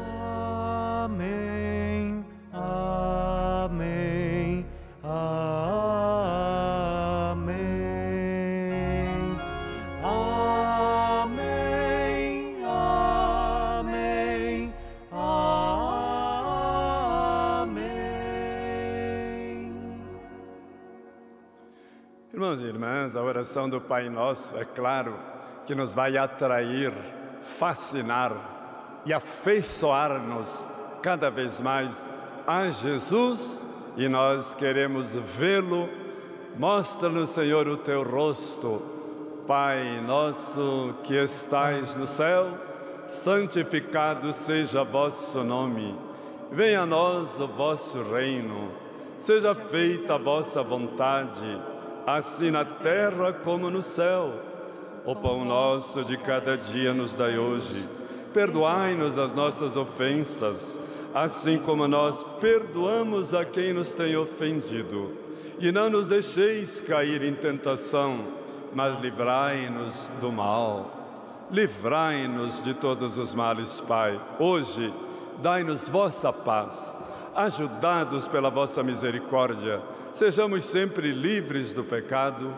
Oração 23.31 23.69
do 23.69 23.79
Pai 23.79 24.09
Nosso, 24.09 24.57
é 24.57 24.65
claro, 24.65 25.15
que 25.65 25.73
nos 25.73 25.93
vai 25.93 26.17
atrair, 26.17 26.91
fascinar 27.41 28.33
e 29.05 29.13
afeiçoar-nos 29.13 30.69
cada 31.01 31.29
vez 31.31 31.59
mais 31.59 32.05
a 32.45 32.69
Jesus 32.69 33.67
e 33.95 34.09
nós 34.09 34.53
queremos 34.53 35.15
vê-lo. 35.15 35.89
Mostra-nos, 36.57 37.29
Senhor, 37.29 37.67
o 37.67 37.77
teu 37.77 38.03
rosto. 38.03 38.81
Pai 39.47 40.01
nosso 40.01 40.93
que 41.03 41.15
estais 41.15 41.95
no 41.97 42.05
céu, 42.05 42.57
santificado 43.05 44.31
seja 44.33 44.83
vosso 44.83 45.43
nome. 45.43 45.97
Venha 46.51 46.81
a 46.81 46.85
nós 46.85 47.39
o 47.39 47.47
vosso 47.47 48.03
reino. 48.03 48.71
Seja 49.17 49.55
feita 49.55 50.15
a 50.15 50.17
vossa 50.17 50.61
vontade, 50.61 51.61
assim 52.05 52.51
na 52.51 52.65
terra 52.65 53.33
como 53.33 53.69
no 53.69 53.81
céu. 53.81 54.33
O 55.05 55.15
pão 55.15 55.43
nosso 55.43 56.03
de 56.03 56.17
cada 56.17 56.57
dia 56.57 56.93
nos 56.93 57.15
dai 57.15 57.37
hoje. 57.37 57.87
Perdoai-nos 58.33 59.17
as 59.17 59.33
nossas 59.33 59.75
ofensas, 59.75 60.79
assim 61.13 61.57
como 61.57 61.87
nós 61.87 62.23
perdoamos 62.39 63.33
a 63.33 63.43
quem 63.43 63.73
nos 63.73 63.93
tem 63.93 64.15
ofendido. 64.15 65.17
E 65.59 65.71
não 65.71 65.89
nos 65.89 66.07
deixeis 66.07 66.81
cair 66.81 67.23
em 67.23 67.33
tentação, 67.33 68.25
mas 68.73 68.99
livrai-nos 68.99 70.09
do 70.19 70.31
mal. 70.31 70.89
Livrai-nos 71.51 72.63
de 72.63 72.73
todos 72.73 73.17
os 73.17 73.35
males, 73.35 73.81
Pai. 73.81 74.19
Hoje, 74.39 74.93
dai-nos 75.41 75.89
vossa 75.89 76.31
paz. 76.31 76.97
Ajudados 77.35 78.27
pela 78.27 78.49
vossa 78.49 78.81
misericórdia, 78.81 79.81
sejamos 80.13 80.63
sempre 80.63 81.11
livres 81.11 81.73
do 81.73 81.83
pecado 81.83 82.53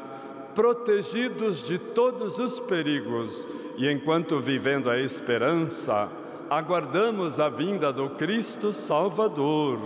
protegidos 0.54 1.64
de 1.64 1.78
todos 1.78 2.40
os 2.40 2.60
perigos 2.60 3.48
e 3.78 3.90
enquanto 3.90 4.40
vivendo 4.40 4.90
a 4.90 5.00
esperança, 5.00 6.10
aguardamos 6.50 7.40
a 7.40 7.50
vinda 7.50 7.92
do 7.92 8.12
Cristo 8.12 8.72
Salvador. 8.72 9.80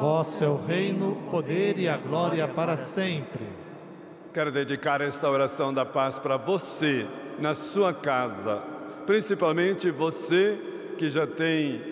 Vosso 0.00 0.44
é 0.44 0.48
o 0.48 0.56
reino, 0.56 1.12
o 1.12 1.30
poder 1.30 1.78
e 1.78 1.88
a 1.88 1.96
glória 1.96 2.46
para 2.46 2.76
sempre. 2.76 3.44
Quero 4.32 4.52
dedicar 4.52 5.00
esta 5.00 5.28
oração 5.28 5.72
da 5.72 5.84
paz 5.84 6.18
para 6.18 6.36
você, 6.36 7.06
na 7.38 7.54
sua 7.54 7.92
casa, 7.92 8.62
principalmente 9.06 9.90
você 9.90 10.60
que 10.96 11.08
já 11.08 11.26
tem 11.26 11.82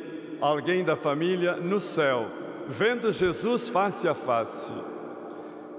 alguém 0.41 0.85
da 0.85 0.97
família 0.97 1.57
no 1.57 1.81
céu, 1.81 2.29
vendo 2.69 3.13
Jesus 3.13 3.69
face 3.69 4.07
a 4.07 4.15
face. 4.15 4.73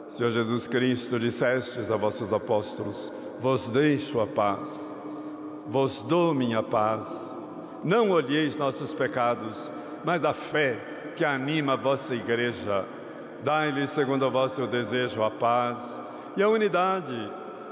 Senhor 0.08 0.32
Jesus 0.32 0.68
Cristo, 0.68 1.20
dissestes 1.20 1.90
a 1.92 1.96
vossos 1.98 2.32
apóstolos: 2.32 3.12
Vos 3.40 3.70
deixo 3.70 4.20
a 4.20 4.28
paz, 4.28 4.96
vos 5.68 6.02
dou 6.02 6.34
minha 6.34 6.62
paz. 6.62 7.34
Não 7.84 8.10
olheis 8.10 8.58
nossos 8.58 8.94
pecados, 8.94 9.72
mas 10.04 10.24
a 10.24 10.34
fé 10.34 10.80
que 11.16 11.24
anima 11.24 11.74
a 11.74 11.78
vossa 11.78 12.16
igreja. 12.16 12.86
Dai-lhe, 13.44 13.88
segundo 13.88 14.26
o 14.26 14.32
vosso 14.32 14.66
desejo, 14.66 15.22
a 15.22 15.30
paz 15.30 16.02
e 16.36 16.42
a 16.42 16.50
unidade. 16.50 17.32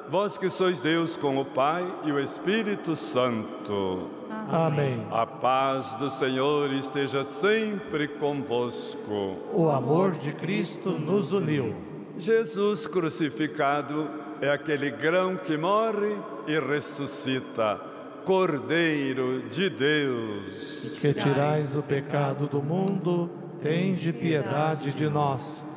Vós 0.10 0.38
que 0.38 0.50
sois 0.50 0.82
Deus 0.82 1.16
com 1.16 1.38
o 1.38 1.46
Pai 1.46 1.84
e 2.04 2.12
o 2.12 2.20
Espírito 2.20 2.96
Santo. 2.96 4.10
Amém. 4.50 5.08
A 5.10 5.26
paz 5.26 5.96
do 5.96 6.10
Senhor 6.10 6.72
esteja 6.72 7.24
sempre 7.24 8.08
convosco. 8.08 9.38
O 9.54 9.70
amor 9.70 10.12
de 10.12 10.34
Cristo 10.34 10.92
nos 10.92 11.32
uniu. 11.32 11.93
Jesus 12.18 12.86
crucificado 12.86 14.10
é 14.40 14.50
aquele 14.50 14.92
grão 14.92 15.36
que 15.36 15.58
morre 15.58 16.18
e 16.48 16.60
ressuscita, 16.60 17.80
Cordeiro 18.24 19.44
de 19.50 19.70
Deus. 19.70 20.98
Que 21.02 21.14
tirais 21.14 21.76
o 21.76 21.82
pecado 21.82 22.48
do 22.48 22.62
mundo, 22.62 23.30
tende 23.62 24.14
piedade 24.14 24.92
de 24.92 25.10
nós. 25.10 25.68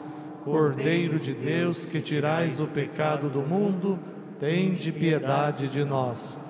Cordeiro 0.44 1.18
de 1.18 1.32
Deus, 1.32 1.86
que 1.86 2.00
tirais 2.00 2.60
o 2.60 2.66
pecado 2.66 3.28
do 3.28 3.40
mundo, 3.40 3.98
tende 4.38 4.92
piedade 4.92 5.68
de 5.68 5.84
nós. 5.84 6.40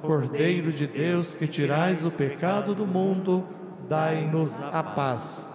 Cordeiro 0.00 0.72
de 0.72 0.86
Deus, 0.86 1.36
que 1.36 1.46
tirais 1.46 2.04
o 2.04 2.10
pecado 2.10 2.74
do 2.74 2.86
mundo, 2.86 3.46
dai-nos 3.88 4.64
a 4.64 4.82
paz. 4.82 5.54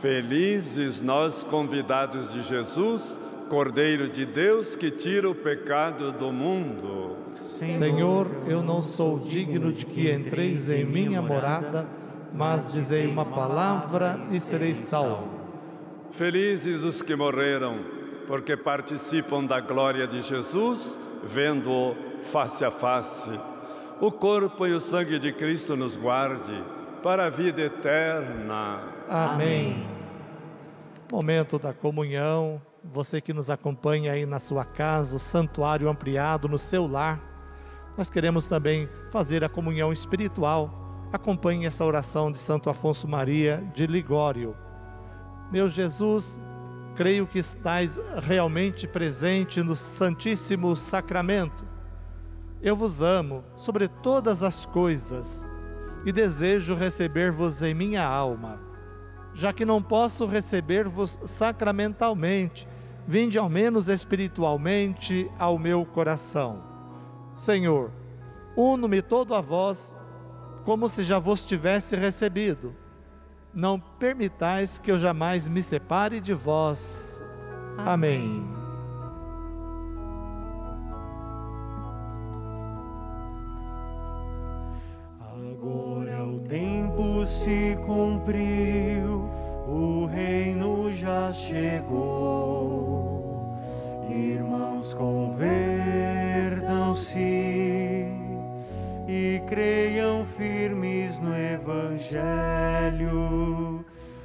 Felizes 0.00 1.02
nós 1.02 1.42
convidados 1.42 2.32
de 2.32 2.42
Jesus, 2.42 3.18
Cordeiro 3.48 4.08
de 4.08 4.26
Deus 4.26 4.74
que 4.74 4.90
tira 4.90 5.30
o 5.30 5.34
pecado 5.34 6.10
do 6.10 6.32
mundo. 6.32 7.16
Senhor, 7.36 8.26
eu 8.46 8.62
não 8.62 8.82
sou 8.82 9.20
digno 9.20 9.72
de 9.72 9.86
que 9.86 10.10
entreis 10.10 10.70
em 10.70 10.84
minha 10.84 11.22
morada, 11.22 11.86
mas 12.32 12.72
dizei 12.72 13.06
uma 13.06 13.24
palavra 13.24 14.18
e 14.30 14.40
serei 14.40 14.74
salvo. 14.74 15.28
Felizes 16.10 16.82
os 16.82 17.02
que 17.02 17.14
morreram, 17.14 17.78
porque 18.26 18.56
participam 18.56 19.44
da 19.44 19.60
glória 19.60 20.06
de 20.06 20.20
Jesus, 20.22 21.00
vendo-o 21.22 21.94
face 22.22 22.64
a 22.64 22.70
face. 22.70 23.38
O 24.00 24.10
corpo 24.10 24.66
e 24.66 24.72
o 24.72 24.80
sangue 24.80 25.18
de 25.18 25.32
Cristo 25.32 25.76
nos 25.76 25.96
guarde 25.96 26.64
para 27.02 27.26
a 27.26 27.30
vida 27.30 27.62
eterna. 27.62 28.80
Amém. 29.08 29.86
Momento 31.12 31.58
da 31.58 31.72
comunhão 31.72 32.60
você 32.92 33.20
que 33.20 33.32
nos 33.32 33.50
acompanha 33.50 34.12
aí 34.12 34.26
na 34.26 34.38
sua 34.38 34.64
casa, 34.64 35.16
o 35.16 35.20
santuário 35.20 35.88
ampliado 35.88 36.48
no 36.48 36.58
seu 36.58 36.86
lar. 36.86 37.20
Nós 37.96 38.10
queremos 38.10 38.46
também 38.46 38.88
fazer 39.10 39.42
a 39.44 39.48
comunhão 39.48 39.92
espiritual. 39.92 41.08
Acompanhe 41.12 41.66
essa 41.66 41.84
oração 41.84 42.30
de 42.30 42.38
Santo 42.38 42.68
Afonso 42.68 43.08
Maria 43.08 43.62
de 43.74 43.86
Ligório. 43.86 44.56
Meu 45.50 45.68
Jesus, 45.68 46.40
creio 46.94 47.26
que 47.26 47.38
estais 47.38 48.00
realmente 48.22 48.86
presente 48.86 49.62
no 49.62 49.76
Santíssimo 49.76 50.76
Sacramento. 50.76 51.64
Eu 52.60 52.74
vos 52.74 53.02
amo 53.02 53.44
sobre 53.54 53.86
todas 53.86 54.42
as 54.42 54.66
coisas 54.66 55.44
e 56.04 56.12
desejo 56.12 56.74
receber-vos 56.74 57.62
em 57.62 57.74
minha 57.74 58.04
alma. 58.04 58.60
Já 59.34 59.52
que 59.52 59.64
não 59.64 59.82
posso 59.82 60.24
receber-vos 60.24 61.18
sacramentalmente, 61.24 62.66
vinde 63.06 63.38
ao 63.38 63.48
menos 63.48 63.88
espiritualmente 63.88 65.30
ao 65.38 65.58
meu 65.58 65.84
coração. 65.86 66.62
Senhor, 67.36 67.92
uno-me 68.56 69.00
todo 69.00 69.34
a 69.34 69.40
vós, 69.40 69.94
como 70.64 70.88
se 70.88 71.04
já 71.04 71.18
vos 71.18 71.44
tivesse 71.44 71.94
recebido. 71.94 72.74
Não 73.54 73.78
permitais 73.78 74.78
que 74.78 74.90
eu 74.90 74.98
jamais 74.98 75.48
me 75.48 75.62
separe 75.62 76.20
de 76.20 76.34
vós. 76.34 77.22
Amém. 77.78 78.20
Amém. 78.20 78.56
Agora 85.52 86.24
o 86.26 86.40
tempo 86.40 87.24
se 87.24 87.78
cumpriu, 87.86 89.28
o 89.66 90.06
reino 90.06 90.90
já 90.90 91.30
chegou 91.30 92.95
Irmãos, 94.08 94.94
convertam-se 94.94 95.56
e 99.08 99.42
creiam 99.48 100.24
firmes 100.24 101.20
no 101.20 101.36
Evangelho. 101.36 102.24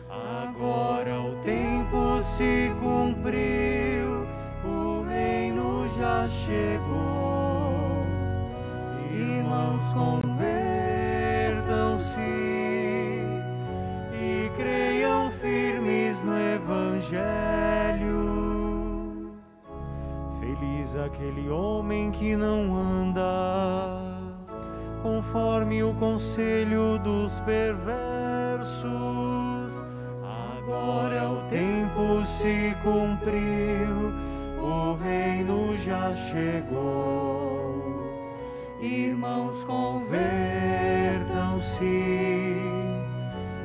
Agora 0.09 1.19
o 1.19 1.35
tempo 1.43 2.21
se 2.21 2.71
cumpriu, 2.79 4.27
o 4.63 5.01
reino 5.01 5.89
já 5.89 6.27
chegou. 6.27 8.05
Irmãos, 9.11 9.91
convertam-se 9.93 10.41
e 14.13 14.51
creiam 14.55 15.31
firmes 15.31 16.21
no 16.21 16.37
Evangelho 16.39 17.60
Feliz 20.81 20.95
aquele 20.95 21.47
homem 21.47 22.09
que 22.09 22.35
não 22.35 22.75
anda 22.75 24.01
conforme 25.03 25.83
o 25.83 25.93
conselho 25.93 26.97
dos 26.97 27.39
perversos. 27.41 28.81
Agora 30.57 31.29
o 31.29 31.47
tempo 31.49 32.25
se 32.25 32.75
cumpriu, 32.81 34.11
o 34.59 34.95
reino 34.95 35.77
já 35.77 36.11
chegou. 36.13 37.79
Irmãos, 38.81 39.63
convertam-se 39.63 41.85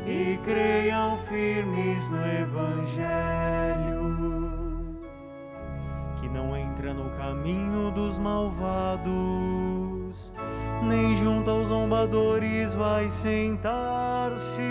e 0.07 0.39
creiam 0.45 1.17
firmes 1.21 2.11
no 2.11 2.27
Evangelho 2.27 3.76
entra 6.87 6.95
no 6.95 7.11
caminho 7.11 7.91
dos 7.91 8.16
malvados, 8.18 10.32
nem 10.84 11.14
junto 11.16 11.51
aos 11.51 11.68
zombadores 11.68 12.72
vai 12.74 13.11
sentar-se. 13.11 14.62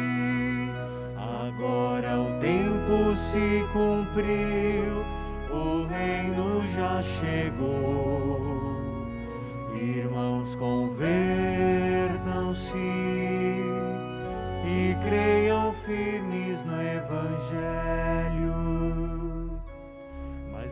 Agora 1.18 2.20
o 2.20 2.40
tempo 2.40 3.16
se 3.16 3.64
cumpriu, 3.74 5.06
o 5.52 5.86
reino 5.88 6.66
já 6.68 7.02
chegou. 7.02 8.56
Irmãos, 9.76 10.54
convertam-se 10.56 12.84
e 14.66 14.96
creiam 15.04 15.74
firmes 15.86 16.66
no 16.66 16.82
Evangelho 16.82 18.75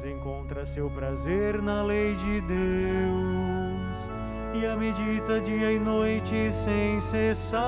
encontra 0.01 0.65
seu 0.65 0.89
prazer 0.89 1.61
na 1.61 1.83
lei 1.83 2.15
de 2.15 2.41
Deus 2.41 4.11
e 4.55 4.65
a 4.65 4.75
medita 4.75 5.39
dia 5.39 5.71
e 5.71 5.77
noite 5.79 6.51
sem 6.51 6.99
cessar. 6.99 7.61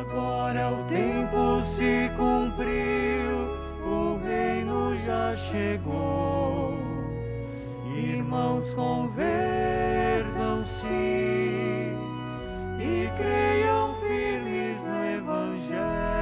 Agora 0.00 0.70
o 0.70 0.84
tempo 0.88 1.62
se 1.62 2.10
cumpriu, 2.16 3.48
o 3.84 4.18
reino 4.22 4.96
já 4.98 5.34
chegou. 5.34 6.76
Irmãos, 7.96 8.74
convertam-se 8.74 10.92
e 12.78 13.10
creiam 13.16 13.94
firmes 14.00 14.84
no 14.84 15.02
Evangelho. 15.04 16.15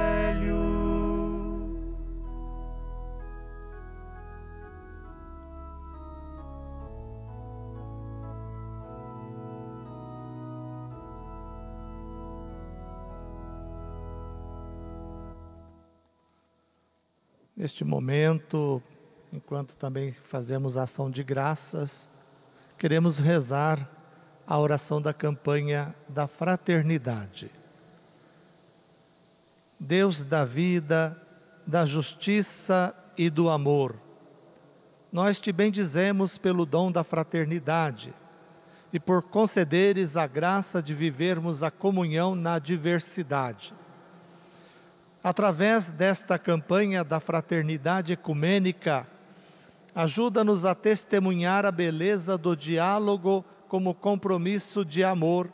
Neste 17.65 17.83
momento, 17.83 18.79
enquanto 19.33 19.75
também 19.75 20.11
fazemos 20.11 20.77
ação 20.77 21.09
de 21.09 21.23
graças, 21.23 22.07
queremos 22.77 23.17
rezar 23.17 23.89
a 24.45 24.59
oração 24.59 25.01
da 25.01 25.11
campanha 25.11 25.95
da 26.07 26.27
fraternidade. 26.27 27.49
Deus 29.79 30.23
da 30.23 30.45
vida, 30.45 31.19
da 31.65 31.85
justiça 31.85 32.95
e 33.17 33.31
do 33.31 33.49
amor, 33.49 33.95
nós 35.11 35.41
te 35.41 35.51
bendizemos 35.51 36.37
pelo 36.37 36.67
dom 36.67 36.91
da 36.91 37.03
fraternidade 37.03 38.13
e 38.93 38.99
por 38.99 39.23
concederes 39.23 40.15
a 40.15 40.27
graça 40.27 40.83
de 40.83 40.93
vivermos 40.93 41.63
a 41.63 41.71
comunhão 41.71 42.35
na 42.35 42.59
diversidade 42.59 43.73
Através 45.25 45.89
desta 45.89 46.37
campanha 46.37 47.03
da 47.03 47.19
fraternidade 47.19 48.13
ecumênica, 48.13 49.07
ajuda-nos 49.95 50.65
a 50.65 50.75
testemunhar 50.75 51.65
a 51.65 51.71
beleza 51.71 52.37
do 52.37 52.55
diálogo 52.55 53.43
como 53.67 53.95
compromisso 53.95 54.85
de 54.85 55.03
amor, 55.03 55.51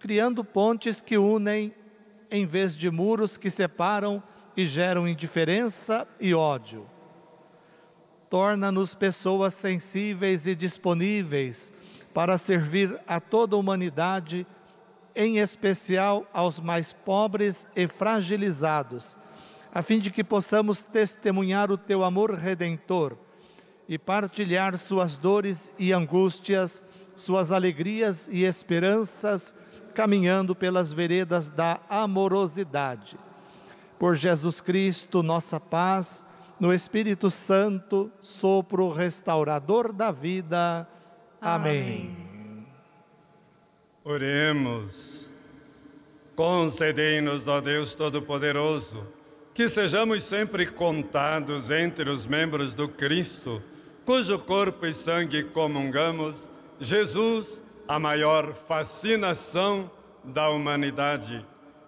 criando 0.00 0.42
pontes 0.42 1.00
que 1.00 1.16
unem 1.16 1.72
em 2.32 2.44
vez 2.44 2.76
de 2.76 2.90
muros 2.90 3.36
que 3.36 3.48
separam 3.48 4.20
e 4.56 4.66
geram 4.66 5.06
indiferença 5.06 6.04
e 6.18 6.34
ódio. 6.34 6.84
torna-nos 8.28 8.92
pessoas 8.92 9.54
sensíveis 9.54 10.48
e 10.48 10.56
disponíveis 10.56 11.72
para 12.12 12.36
servir 12.36 12.98
a 13.06 13.20
toda 13.20 13.54
a 13.54 13.58
humanidade, 13.60 14.44
em 15.18 15.38
especial 15.38 16.24
aos 16.32 16.60
mais 16.60 16.92
pobres 16.92 17.66
e 17.74 17.88
fragilizados, 17.88 19.18
a 19.74 19.82
fim 19.82 19.98
de 19.98 20.12
que 20.12 20.22
possamos 20.22 20.84
testemunhar 20.84 21.72
o 21.72 21.76
teu 21.76 22.04
amor 22.04 22.32
redentor 22.34 23.18
e 23.88 23.98
partilhar 23.98 24.78
suas 24.78 25.18
dores 25.18 25.74
e 25.76 25.92
angústias, 25.92 26.84
suas 27.16 27.50
alegrias 27.50 28.28
e 28.28 28.44
esperanças, 28.44 29.52
caminhando 29.92 30.54
pelas 30.54 30.92
veredas 30.92 31.50
da 31.50 31.80
amorosidade. 31.90 33.18
Por 33.98 34.14
Jesus 34.14 34.60
Cristo, 34.60 35.20
nossa 35.20 35.58
paz, 35.58 36.24
no 36.60 36.72
Espírito 36.72 37.28
Santo, 37.28 38.08
sopro 38.20 38.92
restaurador 38.92 39.92
da 39.92 40.12
vida. 40.12 40.88
Amém. 41.40 42.27
Oremos. 44.08 45.28
Concedei-nos, 46.34 47.46
ó 47.46 47.60
Deus 47.60 47.94
Todo-Poderoso, 47.94 49.06
que 49.52 49.68
sejamos 49.68 50.24
sempre 50.24 50.64
contados 50.64 51.70
entre 51.70 52.08
os 52.08 52.26
membros 52.26 52.74
do 52.74 52.88
Cristo, 52.88 53.62
cujo 54.06 54.38
corpo 54.38 54.86
e 54.86 54.94
sangue 54.94 55.44
comungamos, 55.44 56.50
Jesus, 56.80 57.62
a 57.86 57.98
maior 57.98 58.54
fascinação 58.54 59.90
da 60.24 60.48
humanidade. 60.48 61.44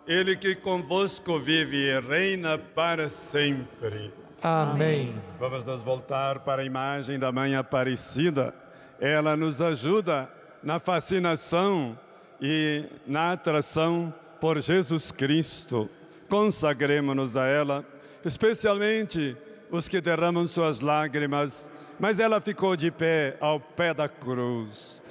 Ele 0.07 0.37
que 0.37 0.55
convosco 0.55 1.39
vive 1.39 1.89
e 1.89 2.01
reina 2.01 2.59
para 2.59 3.09
sempre. 3.09 4.13
Amém. 4.43 5.15
Vamos 5.39 5.65
nos 5.65 5.81
voltar 5.81 6.41
para 6.41 6.61
a 6.61 6.67
imagem 6.67 7.19
da 7.19 7.33
Mãe 7.33 7.57
Aparecida. 7.57 8.55
Ela 9.01 9.39
nos 9.39 9.63
ajuda 9.63 10.31
na 10.63 10.79
fascinação 10.79 11.99
e 12.41 12.85
na 13.07 13.33
atração 13.33 14.13
por 14.41 14.61
Jesus 14.61 15.13
Cristo. 15.13 15.89
Consagremos-nos 16.29 17.37
a 17.37 17.47
ela, 17.47 17.85
especialmente 18.25 19.37
os 19.71 19.89
que 19.89 20.01
derramam 20.01 20.47
suas 20.47 20.81
lágrimas, 20.81 21.71
mas 21.99 22.19
ela 22.19 22.41
ficou 22.41 22.77
de 22.77 22.91
pé 22.91 23.37
ao 23.41 23.61
pé 23.61 23.93
da 23.93 24.09
cruz. 24.09 25.03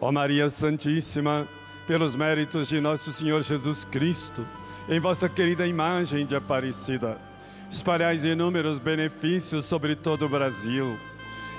Ó 0.00 0.10
Maria 0.10 0.48
Santíssima, 0.48 1.46
pelos 1.86 2.16
méritos 2.16 2.68
de 2.68 2.80
nosso 2.80 3.12
Senhor 3.12 3.42
Jesus 3.42 3.84
Cristo, 3.84 4.46
em 4.88 4.98
vossa 4.98 5.28
querida 5.28 5.66
imagem 5.66 6.24
de 6.24 6.34
Aparecida, 6.34 7.20
espalhais 7.70 8.24
inúmeros 8.24 8.78
benefícios 8.78 9.66
sobre 9.66 9.94
todo 9.94 10.24
o 10.24 10.28
Brasil. 10.28 10.98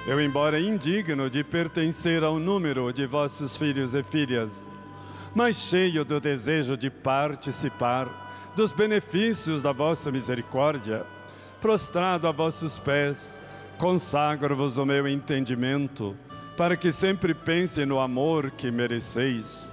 Eu, 0.08 0.20
embora 0.20 0.60
indigno 0.60 1.30
de 1.30 1.44
pertencer 1.44 2.24
ao 2.24 2.40
número 2.40 2.92
de 2.92 3.06
vossos 3.06 3.56
filhos 3.56 3.94
e 3.94 4.02
filhas, 4.02 4.72
mas 5.34 5.56
cheio 5.56 6.04
do 6.04 6.20
desejo 6.20 6.76
de 6.76 6.90
participar 6.90 8.32
dos 8.56 8.74
benefícios 8.74 9.62
da 9.62 9.72
vossa 9.72 10.12
misericórdia, 10.12 11.06
prostrado 11.62 12.28
a 12.28 12.32
vossos 12.32 12.80
pés, 12.80 13.42
consagro-vos 13.78 14.78
o 14.78 14.86
meu 14.86 15.08
entendimento, 15.08 16.16
para 16.58 16.76
que 16.76 16.92
sempre 16.92 17.34
pense 17.34 17.86
no 17.86 18.00
amor 18.00 18.52
que 18.52 18.70
mereceis. 18.70 19.72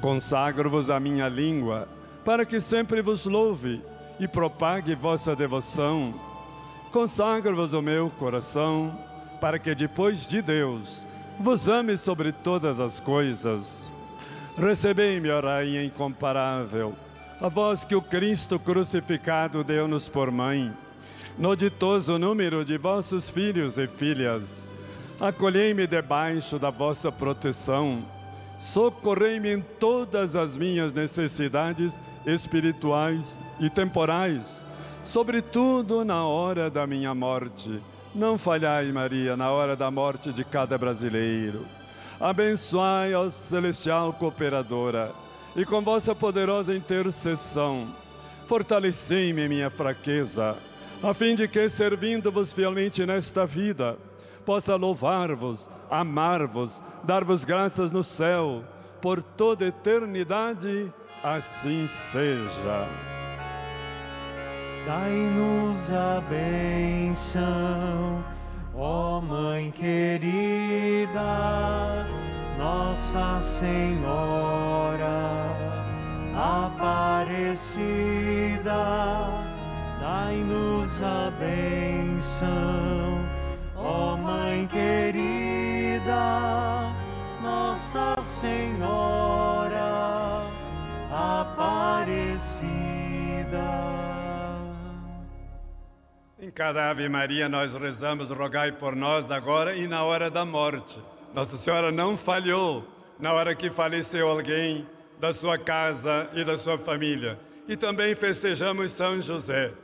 Consagro-vos 0.00 0.88
a 0.88 0.98
minha 0.98 1.28
língua, 1.28 1.88
para 2.24 2.46
que 2.46 2.60
sempre 2.60 3.02
vos 3.02 3.26
louve 3.26 3.82
e 4.18 4.28
propague 4.28 4.94
vossa 4.94 5.34
devoção. 5.34 6.14
Consagro-vos 6.92 7.72
o 7.72 7.82
meu 7.82 8.10
coração, 8.10 8.96
para 9.40 9.58
que 9.58 9.74
depois 9.74 10.26
de 10.26 10.40
Deus 10.40 11.06
vos 11.38 11.68
ame 11.68 11.96
sobre 11.96 12.32
todas 12.32 12.78
as 12.78 13.00
coisas. 13.00 13.90
Recebei-me, 14.56 15.30
ó 15.30 15.40
Rainha 15.40 15.84
incomparável, 15.84 16.94
a 17.40 17.48
vós 17.48 17.84
que 17.84 17.94
o 17.94 18.02
Cristo 18.02 18.58
crucificado 18.58 19.64
deu-nos 19.64 20.08
por 20.08 20.30
mãe, 20.30 20.72
no 21.38 21.56
ditoso 21.56 22.18
número 22.18 22.64
de 22.64 22.76
vossos 22.76 23.30
filhos 23.30 23.78
e 23.78 23.86
filhas. 23.86 24.74
Acolhei-me 25.18 25.86
debaixo 25.86 26.58
da 26.58 26.70
vossa 26.70 27.10
proteção, 27.10 28.02
socorrei-me 28.58 29.54
em 29.54 29.60
todas 29.60 30.36
as 30.36 30.58
minhas 30.58 30.92
necessidades 30.92 32.00
espirituais 32.26 33.38
e 33.58 33.70
temporais, 33.70 34.66
sobretudo 35.04 36.04
na 36.04 36.24
hora 36.24 36.68
da 36.68 36.86
minha 36.86 37.14
morte. 37.14 37.80
Não 38.14 38.36
falhai, 38.36 38.90
Maria, 38.92 39.36
na 39.36 39.50
hora 39.50 39.76
da 39.76 39.90
morte 39.90 40.32
de 40.32 40.44
cada 40.44 40.76
brasileiro. 40.76 41.64
Abençoai, 42.20 43.14
ó 43.14 43.30
celestial 43.30 44.12
cooperadora, 44.12 45.10
e 45.56 45.64
com 45.64 45.80
vossa 45.80 46.14
poderosa 46.14 46.74
intercessão, 46.74 47.88
fortalecei-me 48.46 49.48
minha 49.48 49.70
fraqueza, 49.70 50.54
a 51.02 51.14
fim 51.14 51.34
de 51.34 51.48
que, 51.48 51.66
servindo-vos 51.70 52.52
fielmente 52.52 53.06
nesta 53.06 53.46
vida, 53.46 53.96
possa 54.44 54.76
louvar-vos, 54.76 55.70
amar-vos, 55.90 56.82
dar-vos 57.02 57.42
graças 57.42 57.90
no 57.90 58.04
céu, 58.04 58.62
por 59.00 59.22
toda 59.22 59.64
eternidade, 59.64 60.92
assim 61.24 61.88
seja. 61.88 62.86
Dai-nos 64.86 65.90
a 65.90 66.22
benção, 66.28 68.22
ó 68.80 69.20
Mãe 69.20 69.70
querida, 69.70 71.20
Nossa 72.56 73.42
Senhora 73.42 75.06
Aparecida. 76.34 77.60
Dai-nos 80.00 81.02
a 81.02 81.30
benção, 81.38 82.48
ó 83.76 84.16
Mãe 84.16 84.66
querida, 84.66 86.14
Nossa 87.42 88.16
Senhora 88.22 88.80
Aparecida. 91.12 92.70
Em 96.42 96.50
cada 96.50 96.88
Ave 96.88 97.06
Maria 97.06 97.50
nós 97.50 97.74
rezamos, 97.74 98.30
rogai 98.30 98.72
por 98.72 98.96
nós 98.96 99.30
agora 99.30 99.76
e 99.76 99.86
na 99.86 100.02
hora 100.04 100.30
da 100.30 100.42
morte. 100.42 100.98
Nossa 101.34 101.54
Senhora 101.58 101.92
não 101.92 102.16
falhou 102.16 102.82
na 103.18 103.34
hora 103.34 103.54
que 103.54 103.68
faleceu 103.68 104.26
alguém 104.26 104.88
da 105.18 105.34
sua 105.34 105.58
casa 105.58 106.30
e 106.32 106.42
da 106.42 106.56
sua 106.56 106.78
família. 106.78 107.38
E 107.68 107.76
também 107.76 108.14
festejamos 108.14 108.90
São 108.92 109.20
José, 109.20 109.74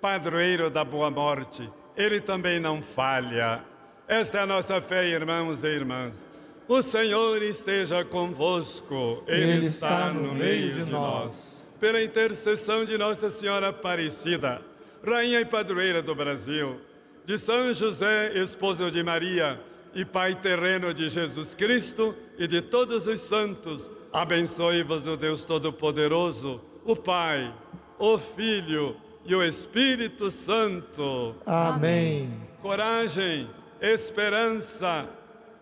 padroeiro 0.00 0.70
da 0.70 0.84
boa 0.84 1.10
morte. 1.10 1.68
Ele 1.96 2.20
também 2.20 2.60
não 2.60 2.80
falha. 2.80 3.64
Esta 4.06 4.38
é 4.38 4.42
a 4.42 4.46
nossa 4.46 4.80
fé, 4.80 5.08
irmãos 5.08 5.64
e 5.64 5.66
irmãs. 5.66 6.28
O 6.68 6.80
Senhor 6.80 7.42
esteja 7.42 8.04
convosco, 8.04 9.24
Ele, 9.26 9.50
Ele 9.54 9.66
está 9.66 10.12
no 10.12 10.32
meio 10.32 10.74
de 10.74 10.92
nós. 10.92 11.66
Pela 11.80 12.00
intercessão 12.00 12.84
de 12.84 12.96
Nossa 12.96 13.30
Senhora 13.30 13.70
Aparecida, 13.70 14.62
Rainha 15.06 15.40
e 15.40 15.44
Padroeira 15.44 16.00
do 16.00 16.14
Brasil, 16.14 16.80
de 17.26 17.38
São 17.38 17.72
José, 17.74 18.32
esposo 18.38 18.90
de 18.90 19.02
Maria 19.02 19.60
e 19.94 20.04
Pai 20.04 20.34
terreno 20.34 20.94
de 20.94 21.08
Jesus 21.08 21.54
Cristo 21.54 22.16
e 22.38 22.46
de 22.48 22.62
todos 22.62 23.06
os 23.06 23.20
santos, 23.20 23.90
abençoe-vos 24.12 25.06
o 25.06 25.16
Deus 25.16 25.44
Todo-Poderoso, 25.44 26.60
o 26.84 26.96
Pai, 26.96 27.54
o 27.98 28.18
Filho 28.18 28.96
e 29.24 29.34
o 29.34 29.42
Espírito 29.42 30.30
Santo. 30.30 31.36
Amém. 31.44 32.40
Coragem, 32.60 33.48
esperança, 33.80 35.08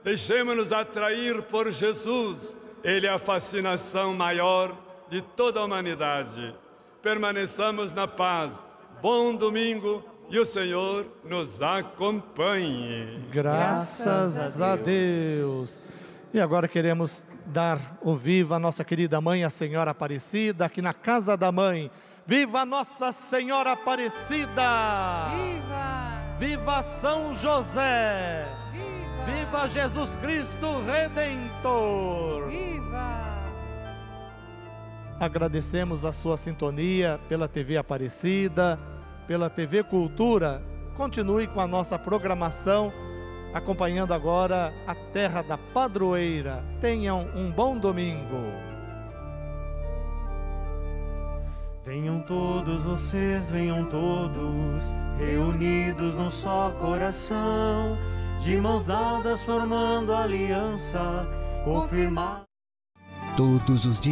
deixemos-nos 0.04 0.70
atrair 0.70 1.42
por 1.42 1.70
Jesus. 1.70 2.60
Ele 2.84 3.08
é 3.08 3.10
a 3.10 3.18
fascinação 3.18 4.14
maior 4.14 4.76
de 5.10 5.20
toda 5.20 5.58
a 5.58 5.64
humanidade. 5.64 6.54
Permaneçamos 7.02 7.92
na 7.92 8.06
paz. 8.06 8.64
Bom 9.02 9.34
domingo 9.34 10.00
e 10.30 10.38
o 10.38 10.46
Senhor 10.46 11.04
nos 11.24 11.60
acompanhe. 11.60 13.18
Graças 13.32 14.60
a 14.60 14.76
Deus. 14.76 15.80
E 16.32 16.40
agora 16.40 16.68
queremos 16.68 17.26
dar 17.44 17.98
o 18.00 18.14
viva 18.14 18.54
à 18.54 18.58
nossa 18.60 18.84
querida 18.84 19.20
mãe, 19.20 19.42
a 19.42 19.50
Senhora 19.50 19.90
Aparecida, 19.90 20.66
aqui 20.66 20.80
na 20.80 20.94
casa 20.94 21.36
da 21.36 21.50
mãe. 21.50 21.90
Viva 22.24 22.64
Nossa 22.64 23.10
Senhora 23.10 23.72
Aparecida! 23.72 25.30
Viva! 25.34 26.36
Viva 26.38 26.82
São 26.84 27.34
José! 27.34 28.46
Viva! 28.70 29.24
Viva 29.26 29.68
Jesus 29.68 30.16
Cristo 30.18 30.80
Redentor! 30.86 32.48
Viva! 32.48 33.32
Agradecemos 35.18 36.04
a 36.04 36.12
sua 36.12 36.36
sintonia 36.36 37.20
pela 37.28 37.48
TV 37.48 37.76
Aparecida, 37.76 38.78
pela 39.26 39.48
TV 39.48 39.82
Cultura 39.82 40.62
continue 40.96 41.46
com 41.46 41.60
a 41.60 41.66
nossa 41.66 41.98
programação, 41.98 42.92
acompanhando 43.52 44.12
agora 44.12 44.72
a 44.86 44.94
Terra 44.94 45.42
da 45.42 45.56
Padroeira. 45.56 46.64
Tenham 46.80 47.28
um 47.34 47.50
bom 47.50 47.78
domingo. 47.78 48.72
Venham 51.84 52.20
todos 52.20 52.84
vocês, 52.84 53.50
venham 53.50 53.84
todos, 53.86 54.92
reunidos 55.18 56.16
num 56.16 56.28
só 56.28 56.70
coração, 56.78 57.98
de 58.38 58.56
mãos 58.56 58.86
dadas 58.86 59.42
formando 59.42 60.14
aliança, 60.14 61.26
confirmar. 61.64 62.44
Todos 63.36 63.84
os 63.84 63.98
dias 63.98 64.02